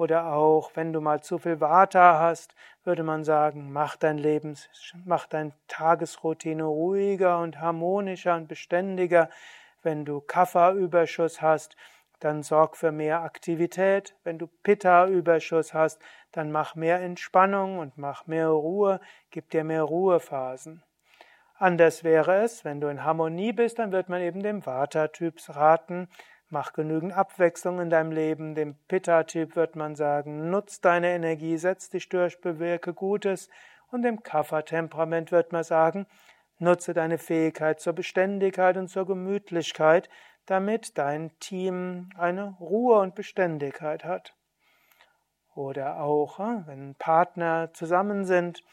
oder 0.00 0.32
auch, 0.32 0.70
wenn 0.76 0.94
du 0.94 1.02
mal 1.02 1.22
zu 1.22 1.36
viel 1.36 1.60
Vata 1.60 2.18
hast, 2.18 2.54
würde 2.84 3.02
man 3.02 3.22
sagen, 3.22 3.70
mach 3.70 3.96
dein 3.96 4.16
Leben, 4.16 4.56
mach 5.04 5.26
dein 5.26 5.52
Tagesroutine 5.68 6.64
ruhiger 6.64 7.38
und 7.38 7.60
harmonischer 7.60 8.34
und 8.34 8.48
beständiger. 8.48 9.28
Wenn 9.82 10.06
du 10.06 10.22
Kapha-Überschuss 10.22 11.42
hast, 11.42 11.76
dann 12.18 12.42
sorg 12.42 12.78
für 12.78 12.92
mehr 12.92 13.20
Aktivität. 13.20 14.16
Wenn 14.24 14.38
du 14.38 14.46
Pitta-Überschuss 14.46 15.74
hast, 15.74 16.00
dann 16.32 16.50
mach 16.50 16.74
mehr 16.74 17.02
Entspannung 17.02 17.78
und 17.78 17.98
mach 17.98 18.26
mehr 18.26 18.48
Ruhe, 18.48 19.00
gib 19.30 19.50
dir 19.50 19.64
mehr 19.64 19.82
Ruhephasen. 19.82 20.82
Anders 21.56 22.04
wäre 22.04 22.42
es, 22.42 22.64
wenn 22.64 22.80
du 22.80 22.88
in 22.88 23.04
Harmonie 23.04 23.52
bist, 23.52 23.78
dann 23.78 23.92
wird 23.92 24.08
man 24.08 24.22
eben 24.22 24.42
dem 24.42 24.64
Vata-Typs 24.64 25.54
raten, 25.56 26.08
Mach 26.52 26.72
genügend 26.72 27.12
Abwechslung 27.12 27.80
in 27.80 27.90
deinem 27.90 28.10
Leben. 28.10 28.56
Dem 28.56 28.74
Pitta-Typ 28.88 29.54
wird 29.54 29.76
man 29.76 29.94
sagen, 29.94 30.50
nutz 30.50 30.80
deine 30.80 31.10
Energie, 31.10 31.56
setz 31.56 31.90
dich 31.90 32.08
durch, 32.08 32.40
bewirke 32.40 32.92
Gutes. 32.92 33.48
Und 33.92 34.02
dem 34.02 34.24
Kapha-Temperament 34.24 35.30
wird 35.30 35.52
man 35.52 35.62
sagen, 35.62 36.06
nutze 36.58 36.92
deine 36.92 37.18
Fähigkeit 37.18 37.78
zur 37.78 37.92
Beständigkeit 37.92 38.76
und 38.76 38.88
zur 38.88 39.06
Gemütlichkeit, 39.06 40.08
damit 40.46 40.98
dein 40.98 41.30
Team 41.38 42.10
eine 42.18 42.56
Ruhe 42.58 42.98
und 42.98 43.14
Beständigkeit 43.14 44.04
hat. 44.04 44.34
Oder 45.54 46.00
auch, 46.00 46.40
äh, 46.40 46.66
wenn 46.66 46.96
Partner 46.96 47.70
zusammen 47.74 48.24
sind, 48.24 48.64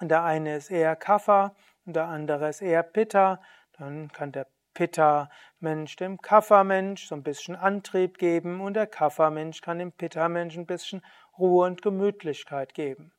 der 0.00 0.24
eine 0.24 0.56
ist 0.56 0.70
eher 0.70 0.96
Kapha, 0.96 1.54
und 1.84 1.96
der 1.96 2.06
andere 2.06 2.48
ist 2.48 2.62
eher 2.62 2.82
Pitta, 2.82 3.42
dann 3.76 4.10
kann 4.10 4.32
der 4.32 4.46
Pitta-Mensch 4.74 5.96
dem 5.96 6.20
Kapha-Mensch 6.20 7.06
so 7.06 7.14
ein 7.14 7.22
bisschen 7.22 7.56
Antrieb 7.56 8.18
geben 8.18 8.60
und 8.60 8.74
der 8.74 8.86
Kapha-Mensch 8.86 9.60
kann 9.60 9.78
dem 9.78 9.92
Pitta-Mensch 9.92 10.56
ein 10.56 10.66
bisschen 10.66 11.02
Ruhe 11.38 11.66
und 11.66 11.82
Gemütlichkeit 11.82 12.74
geben. 12.74 13.12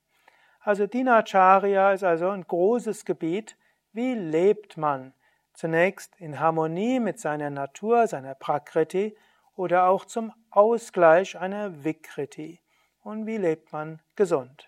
Also 0.60 0.88
Dinacharya 0.88 1.94
ist 1.94 2.04
also 2.04 2.30
ein 2.30 2.46
großes 2.46 3.06
Gebiet. 3.06 3.58
Wie 3.94 4.13
lebt 4.13 4.78
man? 4.78 5.13
Zunächst 5.54 6.15
in 6.20 6.39
Harmonie 6.39 7.00
mit 7.00 7.20
seiner 7.20 7.50
Natur, 7.50 8.08
seiner 8.08 8.36
Prakriti 8.36 9.15
oder 9.56 9.88
auch 9.88 10.06
zum 10.06 10.34
Ausgleich 10.50 11.38
einer 11.38 11.84
Vikriti. 11.84 12.60
Und 13.02 13.26
wie 13.26 13.38
lebt 13.38 13.72
man 13.72 14.02
gesund? 14.15 14.68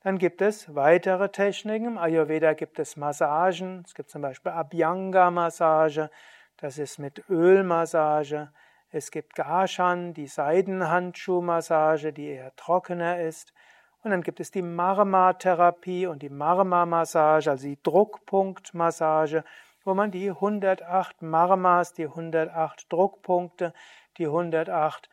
Dann 0.00 0.18
gibt 0.18 0.42
es 0.42 0.74
weitere 0.74 1.30
Techniken. 1.30 1.86
Im 1.86 1.98
Ayurveda 1.98 2.54
gibt 2.54 2.78
es 2.78 2.96
Massagen. 2.96 3.82
Es 3.84 3.94
gibt 3.94 4.10
zum 4.10 4.22
Beispiel 4.22 4.52
Abhyanga-Massage. 4.52 6.10
Das 6.58 6.78
ist 6.78 6.98
mit 6.98 7.28
Ölmassage. 7.28 8.50
Es 8.90 9.10
gibt 9.10 9.34
Gashan, 9.34 10.14
die 10.14 10.28
Seidenhandschuhmassage, 10.28 12.12
die 12.12 12.28
eher 12.28 12.54
trockener 12.56 13.20
ist. 13.20 13.52
Und 14.02 14.12
dann 14.12 14.22
gibt 14.22 14.38
es 14.38 14.52
die 14.52 14.62
Marma-Therapie 14.62 16.06
und 16.06 16.22
die 16.22 16.30
Marma-Massage, 16.30 17.50
also 17.50 17.66
die 17.66 17.82
Druckpunktmassage, 17.82 19.42
wo 19.84 19.94
man 19.94 20.12
die 20.12 20.30
108 20.30 21.22
Marmas, 21.22 21.92
die 21.92 22.06
108 22.06 22.92
Druckpunkte, 22.92 23.72
die 24.18 24.26
108 24.26 25.08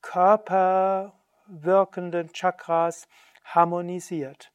körperwirkenden 0.00 2.32
Chakras 2.32 3.08
harmonisiert. 3.54 4.52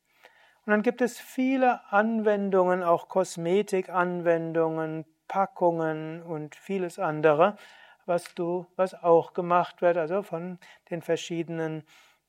Und 0.66 0.72
dann 0.72 0.82
gibt 0.84 1.02
es 1.02 1.20
viele 1.20 1.82
Anwendungen, 1.92 2.84
auch 2.84 3.08
Kosmetikanwendungen, 3.08 5.06
Packungen 5.28 6.22
und 6.22 6.56
vieles 6.56 7.00
andere, 7.00 7.58
was 8.06 8.36
du, 8.36 8.68
was 8.76 8.94
auch 8.94 9.34
gemacht 9.34 9.82
wird, 9.82 9.98
also 9.98 10.24
von 10.24 10.60
den 10.90 11.02
verschiedenen 11.02 11.84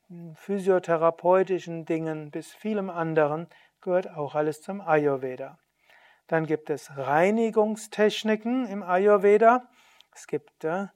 hm, 0.08 0.34
physiotherapeutischen 0.36 1.84
Dingen 1.84 2.30
bis 2.30 2.52
vielem 2.52 2.90
anderen 2.90 3.48
gehört 3.80 4.08
auch 4.16 4.34
alles 4.34 4.62
zum 4.62 4.80
Ayurveda. 4.80 5.58
Dann 6.28 6.46
gibt 6.46 6.70
es 6.70 6.96
Reinigungstechniken 6.96 8.66
im 8.66 8.82
Ayurveda. 8.82 9.68
Es 10.14 10.26
gibt 10.26 10.64
äh, 10.64 10.86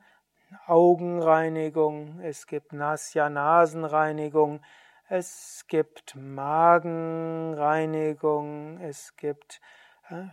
Augenreinigung, 0.67 2.21
es 2.21 2.47
gibt 2.47 2.73
Nasya-Nasenreinigung, 2.73 4.61
es 5.09 5.65
gibt 5.69 6.17
Magenreinigung, 6.17 8.81
es 8.81 9.15
gibt, 9.17 9.61
äh, 10.09 10.25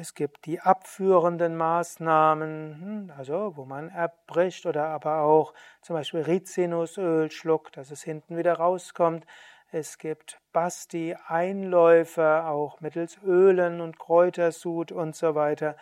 es 0.00 0.14
gibt 0.14 0.46
die 0.46 0.60
abführenden 0.60 1.56
Maßnahmen, 1.56 2.80
hm, 2.80 3.12
also 3.16 3.56
wo 3.56 3.64
man 3.64 3.88
erbricht 3.88 4.64
oder 4.66 4.86
aber 4.88 5.22
auch 5.22 5.54
zum 5.82 5.96
Beispiel 5.96 6.20
Rizinusöl 6.20 7.32
schluckt, 7.32 7.76
dass 7.76 7.90
es 7.90 8.04
hinten 8.04 8.36
wieder 8.36 8.54
rauskommt. 8.54 9.26
Es 9.72 9.98
gibt 9.98 10.40
Basti-Einläufe, 10.52 12.44
auch 12.44 12.80
mittels 12.80 13.18
Ölen 13.24 13.80
und 13.80 13.98
Kräutersud 13.98 14.92
und 14.92 15.16
so 15.16 15.34
weiter. 15.34 15.76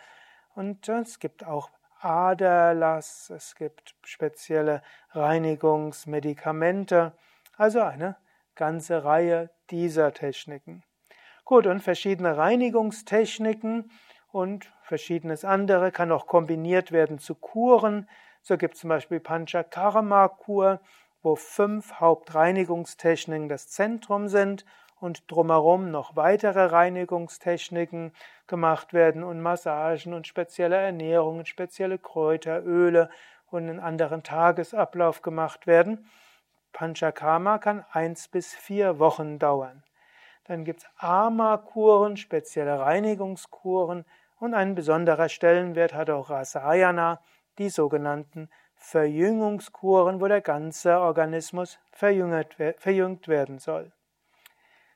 Und 0.55 0.89
es 0.89 1.19
gibt 1.19 1.45
auch 1.45 1.69
Aderlass, 1.99 3.29
es 3.29 3.53
gibt 3.55 3.93
spezielle 4.03 4.81
Reinigungsmedikamente. 5.11 7.13
Also 7.57 7.81
eine 7.81 8.17
ganze 8.55 9.03
Reihe 9.03 9.49
dieser 9.69 10.13
Techniken. 10.13 10.83
Gut, 11.43 11.67
und 11.67 11.81
verschiedene 11.81 12.37
Reinigungstechniken 12.37 13.91
und 14.31 14.71
verschiedenes 14.81 15.45
andere 15.45 15.91
kann 15.91 16.11
auch 16.11 16.27
kombiniert 16.27 16.91
werden 16.91 17.19
zu 17.19 17.35
Kuren. 17.35 18.09
So 18.41 18.57
gibt 18.57 18.75
es 18.75 18.81
zum 18.81 18.89
Beispiel 18.89 19.19
Panchakarma-Kur, 19.19 20.79
wo 21.21 21.35
fünf 21.35 21.99
Hauptreinigungstechniken 21.99 23.49
das 23.49 23.69
Zentrum 23.69 24.27
sind 24.27 24.65
und 24.99 25.29
drumherum 25.31 25.91
noch 25.91 26.15
weitere 26.15 26.65
Reinigungstechniken 26.65 28.11
gemacht 28.47 28.93
werden 28.93 29.23
und 29.23 29.41
Massagen 29.41 30.13
und 30.13 30.27
spezielle 30.27 30.77
Ernährungen, 30.77 31.45
spezielle 31.45 31.97
Kräuter, 31.97 32.63
Öle 32.65 33.09
und 33.47 33.69
einen 33.69 33.79
anderen 33.79 34.23
Tagesablauf 34.23 35.21
gemacht 35.21 35.67
werden. 35.67 36.09
Panchakarma 36.75 37.57
kann 37.57 37.83
eins 37.91 38.27
bis 38.27 38.53
vier 38.53 38.99
Wochen 38.99 39.39
dauern. 39.39 39.81
Dann 40.43 40.63
gibt 40.65 40.81
es 40.81 40.87
Ama-Kuren, 40.97 42.17
spezielle 42.17 42.81
Reinigungskuren 42.81 44.03
und 44.39 44.53
ein 44.53 44.75
besonderer 44.75 45.29
Stellenwert 45.29 45.93
hat 45.93 46.09
auch 46.09 46.29
Rasayana, 46.29 47.21
die 47.57 47.69
sogenannten 47.69 48.49
Verjüngungskuren, 48.75 50.19
wo 50.19 50.27
der 50.27 50.41
ganze 50.41 50.99
Organismus 50.99 51.79
verjüngt 51.93 53.29
werden 53.29 53.59
soll. 53.59 53.93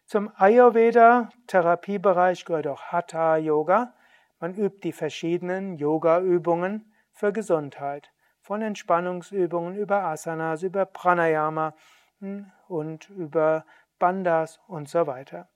Zum 0.06 0.30
Ayurveda-Therapiebereich 0.36 2.44
gehört 2.44 2.68
auch 2.68 2.92
Hatha 2.92 3.38
Yoga. 3.38 3.94
Man 4.42 4.54
übt 4.54 4.82
die 4.84 4.92
verschiedenen 4.92 5.78
Yoga-Übungen 5.78 6.92
für 7.14 7.32
Gesundheit 7.32 8.12
von 8.50 8.64
Entspannungsübungen 8.64 9.76
über 9.76 10.06
Asanas, 10.06 10.64
über 10.64 10.88
Pranayama 10.88 11.76
hm, 12.20 12.52
und 12.68 13.08
über 13.12 13.64
Bandhas 14.00 14.60
und 14.68 14.90
so 14.90 15.06
weiter. 15.06 15.48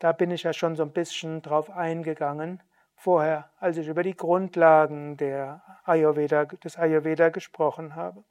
Da 0.00 0.10
bin 0.10 0.32
ich 0.32 0.42
ja 0.42 0.52
schon 0.52 0.74
so 0.74 0.82
ein 0.82 0.90
bisschen 0.90 1.42
drauf 1.42 1.70
eingegangen 1.70 2.60
vorher, 2.96 3.50
als 3.60 3.76
ich 3.76 3.86
über 3.86 4.02
die 4.02 4.16
Grundlagen 4.16 5.16
der 5.16 5.62
Ayurveda, 5.84 6.46
des 6.46 6.76
Ayurveda 6.76 7.28
gesprochen 7.28 7.94
habe. 7.94 8.24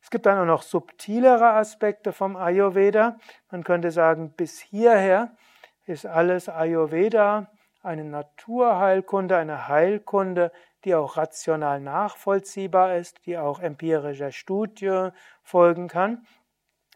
Es 0.00 0.08
gibt 0.08 0.24
dann 0.24 0.38
auch 0.38 0.46
noch 0.46 0.62
subtilere 0.62 1.50
Aspekte 1.50 2.14
vom 2.14 2.34
Ayurveda. 2.34 3.18
Man 3.50 3.62
könnte 3.62 3.90
sagen, 3.90 4.32
bis 4.38 4.58
hierher 4.58 5.36
ist 5.84 6.06
alles 6.06 6.48
Ayurveda 6.48 7.50
eine 7.82 8.04
Naturheilkunde, 8.04 9.36
eine 9.36 9.68
Heilkunde, 9.68 10.50
die 10.84 10.94
auch 10.94 11.16
rational 11.16 11.80
nachvollziehbar 11.80 12.96
ist, 12.96 13.24
die 13.26 13.38
auch 13.38 13.60
empirischer 13.60 14.32
Studie 14.32 15.08
folgen 15.42 15.88
kann. 15.88 16.26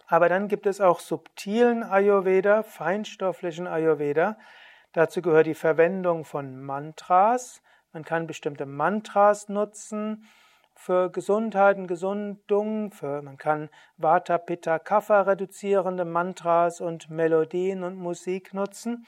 Aber 0.07 0.29
dann 0.29 0.49
gibt 0.49 0.67
es 0.67 0.81
auch 0.81 1.01
subtilen 1.01 1.83
Ayurveda, 1.83 2.63
feinstofflichen 2.63 3.67
Ayurveda. 3.67 4.37
Dazu 4.93 5.23
gehört 5.23 5.47
die 5.47 5.55
Verwendung 5.55 6.25
von 6.25 6.63
Mantras. 6.63 7.63
Man 7.93 8.05
kann 8.05 8.27
bestimmte 8.27 8.67
Mantras 8.67 9.49
nutzen 9.49 10.27
für 10.75 11.11
Gesundheit 11.11 11.79
und 11.79 11.87
Gesundung. 11.87 12.93
Für, 12.93 13.23
man 13.23 13.39
kann 13.39 13.71
Vata, 13.97 14.39
Pitta, 14.39 14.79
Kapha 14.79 15.23
reduzierende 15.23 16.05
Mantras 16.05 16.81
und 16.81 17.09
Melodien 17.09 17.83
und 17.83 17.97
Musik 17.97 18.53
nutzen. 18.53 19.07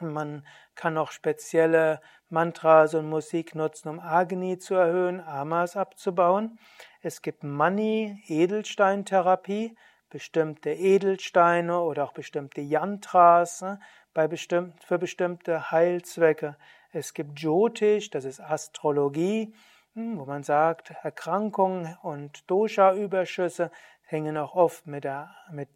Man 0.00 0.46
kann 0.74 0.98
auch 0.98 1.10
spezielle 1.10 2.00
Mantras 2.28 2.94
und 2.94 3.08
Musik 3.08 3.54
nutzen, 3.54 3.88
um 3.88 4.00
Agni 4.00 4.58
zu 4.58 4.74
erhöhen, 4.74 5.20
Amas 5.20 5.76
abzubauen. 5.76 6.58
Es 7.00 7.22
gibt 7.22 7.44
Mani, 7.44 8.22
Edelsteintherapie, 8.26 9.76
bestimmte 10.10 10.70
Edelsteine 10.70 11.80
oder 11.80 12.04
auch 12.04 12.12
bestimmte 12.12 12.60
Yantras 12.60 13.62
ne, 13.62 13.80
bei 14.12 14.28
bestimmt, 14.28 14.82
für 14.84 14.98
bestimmte 14.98 15.70
Heilzwecke. 15.70 16.56
Es 16.92 17.14
gibt 17.14 17.40
Jyotish, 17.40 18.10
das 18.10 18.24
ist 18.24 18.40
Astrologie, 18.40 19.52
hm, 19.94 20.18
wo 20.18 20.24
man 20.24 20.44
sagt, 20.44 20.92
Erkrankungen 21.02 21.96
und 22.02 22.48
Dosha-Überschüsse 22.48 23.70
hängen 24.02 24.36
auch 24.36 24.54
oft 24.54 24.86
mit, 24.86 25.04
der, 25.04 25.34
mit 25.50 25.68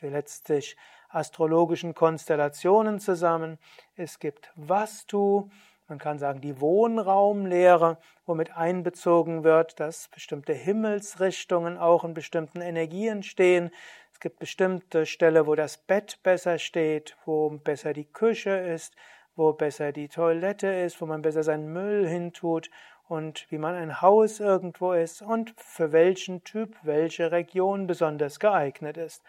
letztlich 0.00 0.76
astrologischen 1.08 1.94
Konstellationen 1.94 3.00
zusammen. 3.00 3.58
Es 3.96 4.18
gibt 4.18 4.52
Vastu, 4.54 5.48
man 5.88 5.98
kann 5.98 6.20
sagen 6.20 6.40
die 6.40 6.60
Wohnraumlehre, 6.60 7.98
womit 8.24 8.56
einbezogen 8.56 9.42
wird, 9.42 9.80
dass 9.80 10.06
bestimmte 10.08 10.52
Himmelsrichtungen 10.52 11.78
auch 11.78 12.04
in 12.04 12.14
bestimmten 12.14 12.60
Energien 12.60 13.24
stehen. 13.24 13.70
Es 14.12 14.20
gibt 14.20 14.38
bestimmte 14.38 15.04
Stellen, 15.04 15.46
wo 15.46 15.56
das 15.56 15.78
Bett 15.78 16.20
besser 16.22 16.58
steht, 16.58 17.16
wo 17.24 17.50
besser 17.50 17.92
die 17.92 18.04
Küche 18.04 18.50
ist, 18.50 18.94
wo 19.34 19.52
besser 19.52 19.90
die 19.90 20.08
Toilette 20.08 20.68
ist, 20.68 21.00
wo 21.00 21.06
man 21.06 21.22
besser 21.22 21.42
seinen 21.42 21.72
Müll 21.72 22.06
hintut 22.06 22.70
und 23.08 23.50
wie 23.50 23.58
man 23.58 23.74
ein 23.74 24.00
Haus 24.00 24.38
irgendwo 24.38 24.92
ist 24.92 25.22
und 25.22 25.54
für 25.56 25.90
welchen 25.90 26.44
Typ 26.44 26.76
welche 26.82 27.32
Region 27.32 27.88
besonders 27.88 28.38
geeignet 28.38 28.96
ist. 28.96 29.24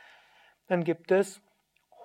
Dann 0.72 0.86
gibt 0.86 1.12
es 1.12 1.42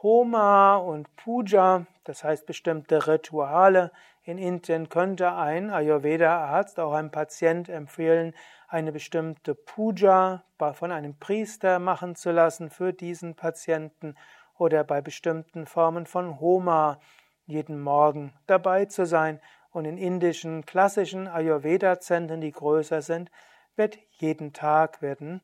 Homa 0.03 0.75
und 0.75 1.15
Puja, 1.15 1.87
das 2.03 2.25
heißt 2.25 2.47
bestimmte 2.47 3.07
Rituale. 3.07 3.93
In 4.25 4.39
Indien 4.39 4.89
könnte 4.89 5.35
ein 5.35 5.71
Ayurveda-Arzt 5.71 6.81
auch 6.81 6.93
einem 6.93 7.13
Patient 7.13 7.69
empfehlen, 7.69 8.35
eine 8.67 8.91
bestimmte 8.91 9.55
Puja 9.55 10.43
von 10.73 10.91
einem 10.91 11.17
Priester 11.17 11.79
machen 11.79 12.17
zu 12.17 12.33
lassen 12.33 12.69
für 12.69 12.93
diesen 12.93 13.37
Patienten 13.37 14.17
oder 14.59 14.83
bei 14.83 15.01
bestimmten 15.01 15.67
Formen 15.67 16.05
von 16.05 16.41
Homa 16.41 16.99
jeden 17.45 17.81
Morgen 17.81 18.33
dabei 18.49 18.87
zu 18.87 19.07
sein. 19.07 19.41
Und 19.71 19.85
in 19.85 19.97
indischen 19.97 20.67
klassischen 20.67 21.29
Ayurveda-Zentren, 21.29 22.41
die 22.41 22.51
größer 22.51 23.01
sind, 23.01 23.31
wird 23.77 23.97
jeden 24.19 24.53
Tag 24.53 25.03
werden 25.03 25.41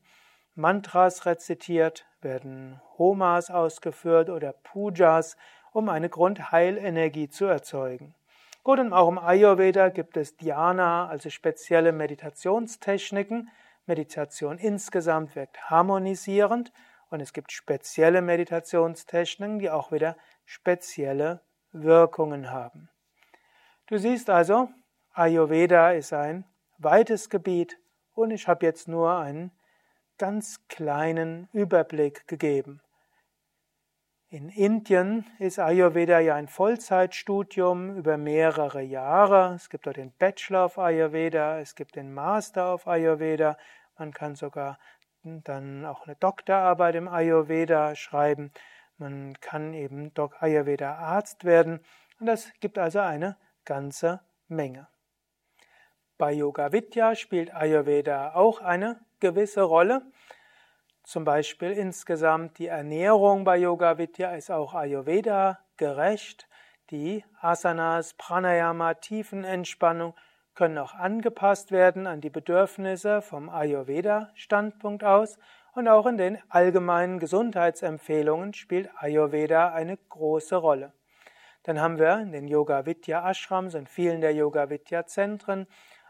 Mantras 0.55 1.25
rezitiert, 1.25 2.05
werden 2.21 2.79
Homas 2.97 3.49
ausgeführt 3.49 4.29
oder 4.29 4.53
Pujas, 4.53 5.35
um 5.71 5.89
eine 5.89 6.09
Grundheilenergie 6.09 7.29
zu 7.29 7.45
erzeugen. 7.45 8.13
Gut, 8.63 8.79
und 8.79 8.93
auch 8.93 9.09
im 9.09 9.17
Ayurveda 9.17 9.89
gibt 9.89 10.15
es 10.15 10.37
Dhyana, 10.37 11.07
also 11.07 11.29
spezielle 11.29 11.91
Meditationstechniken. 11.91 13.49
Meditation 13.85 14.57
insgesamt 14.57 15.35
wirkt 15.35 15.69
harmonisierend 15.69 16.71
und 17.09 17.19
es 17.19 17.33
gibt 17.33 17.51
spezielle 17.51 18.21
Meditationstechniken, 18.21 19.59
die 19.59 19.69
auch 19.69 19.91
wieder 19.91 20.15
spezielle 20.45 21.41
Wirkungen 21.71 22.51
haben. 22.51 22.89
Du 23.87 23.97
siehst 23.97 24.29
also, 24.29 24.69
Ayurveda 25.13 25.91
ist 25.91 26.13
ein 26.13 26.45
weites 26.77 27.29
Gebiet 27.29 27.77
und 28.13 28.31
ich 28.31 28.47
habe 28.47 28.65
jetzt 28.65 28.87
nur 28.87 29.17
einen 29.17 29.51
ganz 30.17 30.67
kleinen 30.67 31.49
Überblick 31.53 32.27
gegeben. 32.27 32.81
In 34.29 34.49
Indien 34.49 35.25
ist 35.37 35.59
Ayurveda 35.59 36.19
ja 36.19 36.33
ein 36.33 36.47
Vollzeitstudium 36.47 37.95
über 37.95 38.17
mehrere 38.17 38.81
Jahre. 38.81 39.53
Es 39.53 39.69
gibt 39.69 39.85
dort 39.85 39.97
den 39.97 40.11
Bachelor 40.11 40.65
of 40.65 40.79
Ayurveda, 40.79 41.59
es 41.59 41.75
gibt 41.75 41.95
den 41.95 42.11
Master 42.11 42.73
of 42.73 42.87
Ayurveda. 42.87 43.57
Man 43.95 44.11
kann 44.11 44.35
sogar 44.35 44.79
dann 45.23 45.85
auch 45.85 46.07
eine 46.07 46.15
Doktorarbeit 46.15 46.95
im 46.95 47.07
Ayurveda 47.07 47.95
schreiben. 47.95 48.51
Man 48.97 49.39
kann 49.39 49.73
eben 49.73 50.11
Ayurveda 50.39 50.95
Arzt 50.95 51.45
werden. 51.45 51.79
Und 52.19 52.25
das 52.25 52.51
gibt 52.59 52.79
also 52.79 52.99
eine 52.99 53.37
ganze 53.65 54.21
Menge. 54.47 54.87
Bei 56.17 56.31
Yoga 56.31 56.71
Vidya 56.71 57.15
spielt 57.15 57.53
Ayurveda 57.53 58.33
auch 58.33 58.61
eine 58.61 58.99
gewisse 59.23 59.61
Rolle. 59.61 60.01
Zum 61.03 61.23
Beispiel 61.23 61.71
insgesamt 61.71 62.59
die 62.59 62.67
Ernährung 62.67 63.45
bei 63.45 63.55
Yoga 63.55 63.97
Vidya 63.97 64.35
ist 64.35 64.51
auch 64.51 64.73
Ayurveda 64.73 65.59
gerecht. 65.77 66.49
Die 66.91 67.23
Asanas, 67.39 68.15
Pranayama, 68.15 68.95
Tiefenentspannung 68.95 70.13
können 70.55 70.77
auch 70.77 70.93
angepasst 70.93 71.71
werden 71.71 72.05
an 72.05 72.19
die 72.19 72.29
Bedürfnisse 72.29 73.21
vom 73.21 73.47
Ayurveda-Standpunkt 73.47 75.05
aus 75.05 75.39
und 75.73 75.87
auch 75.87 76.05
in 76.05 76.17
den 76.17 76.37
allgemeinen 76.49 77.19
Gesundheitsempfehlungen 77.19 78.53
spielt 78.53 78.89
Ayurveda 78.97 79.71
eine 79.71 79.95
große 79.95 80.57
Rolle. 80.57 80.91
Dann 81.63 81.79
haben 81.79 81.97
wir 81.97 82.19
in 82.19 82.33
den 82.33 82.49
Yoga 82.49 82.85
Vidya 82.85 83.29
Ashrams 83.29 83.73
und 83.73 83.87
vielen 83.87 84.19
der 84.19 84.33
Yoga 84.33 84.69
Vidya 84.69 85.05
Zentren 85.05 85.65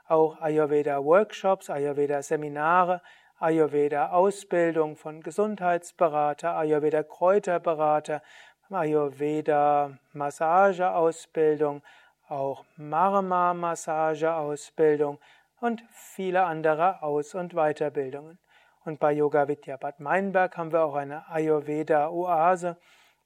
auch 0.08 0.39
Ayurveda 0.42 1.04
Workshops, 1.04 1.70
Ayurveda 1.70 2.22
Seminare, 2.22 3.02
Ayurveda 3.39 4.12
Ausbildung 4.12 4.96
von 4.96 5.22
Gesundheitsberater, 5.22 6.56
Ayurveda 6.56 7.04
Kräuterberater, 7.04 8.22
Ayurveda 8.70 9.98
Massageausbildung, 10.13 11.82
auch 12.30 12.66
Marma 12.78 13.54
Massageausbildung 13.54 15.20
und 15.60 15.84
viele 15.92 16.44
andere 16.44 17.02
Aus- 17.04 17.36
und 17.36 17.54
Weiterbildungen. 17.54 18.39
Und 18.86 19.00
bei 19.00 19.13
Yoga 19.13 19.48
Vidya 19.48 19.78
Bad 19.78 20.00
Meinberg 20.00 20.58
haben 20.58 20.74
wir 20.74 20.84
auch 20.84 20.96
eine 20.96 21.30
Ayurveda 21.30 22.10
Oase, 22.10 22.78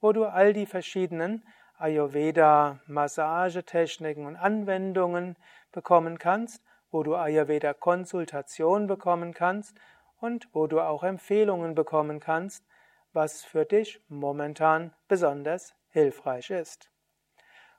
wo 0.01 0.11
du 0.11 0.25
all 0.25 0.53
die 0.53 0.67
verschiedenen 0.67 1.43
Ayurveda 1.79 2.79
Massagetechniken 2.87 4.25
und 4.25 4.35
Anwendungen 4.35 5.35
bekommen 5.71 6.17
kannst, 6.17 6.63
wo 6.97 7.03
du 7.03 7.15
Ayurveda 7.15 7.73
Konsultation 7.75 8.87
bekommen 8.87 9.35
kannst 9.35 9.77
und 10.19 10.49
wo 10.51 10.65
du 10.65 10.81
auch 10.81 11.03
Empfehlungen 11.03 11.75
bekommen 11.75 12.19
kannst, 12.19 12.65
was 13.13 13.43
für 13.43 13.65
dich 13.65 14.01
momentan 14.07 14.95
besonders 15.07 15.75
hilfreich 15.89 16.49
ist. 16.49 16.89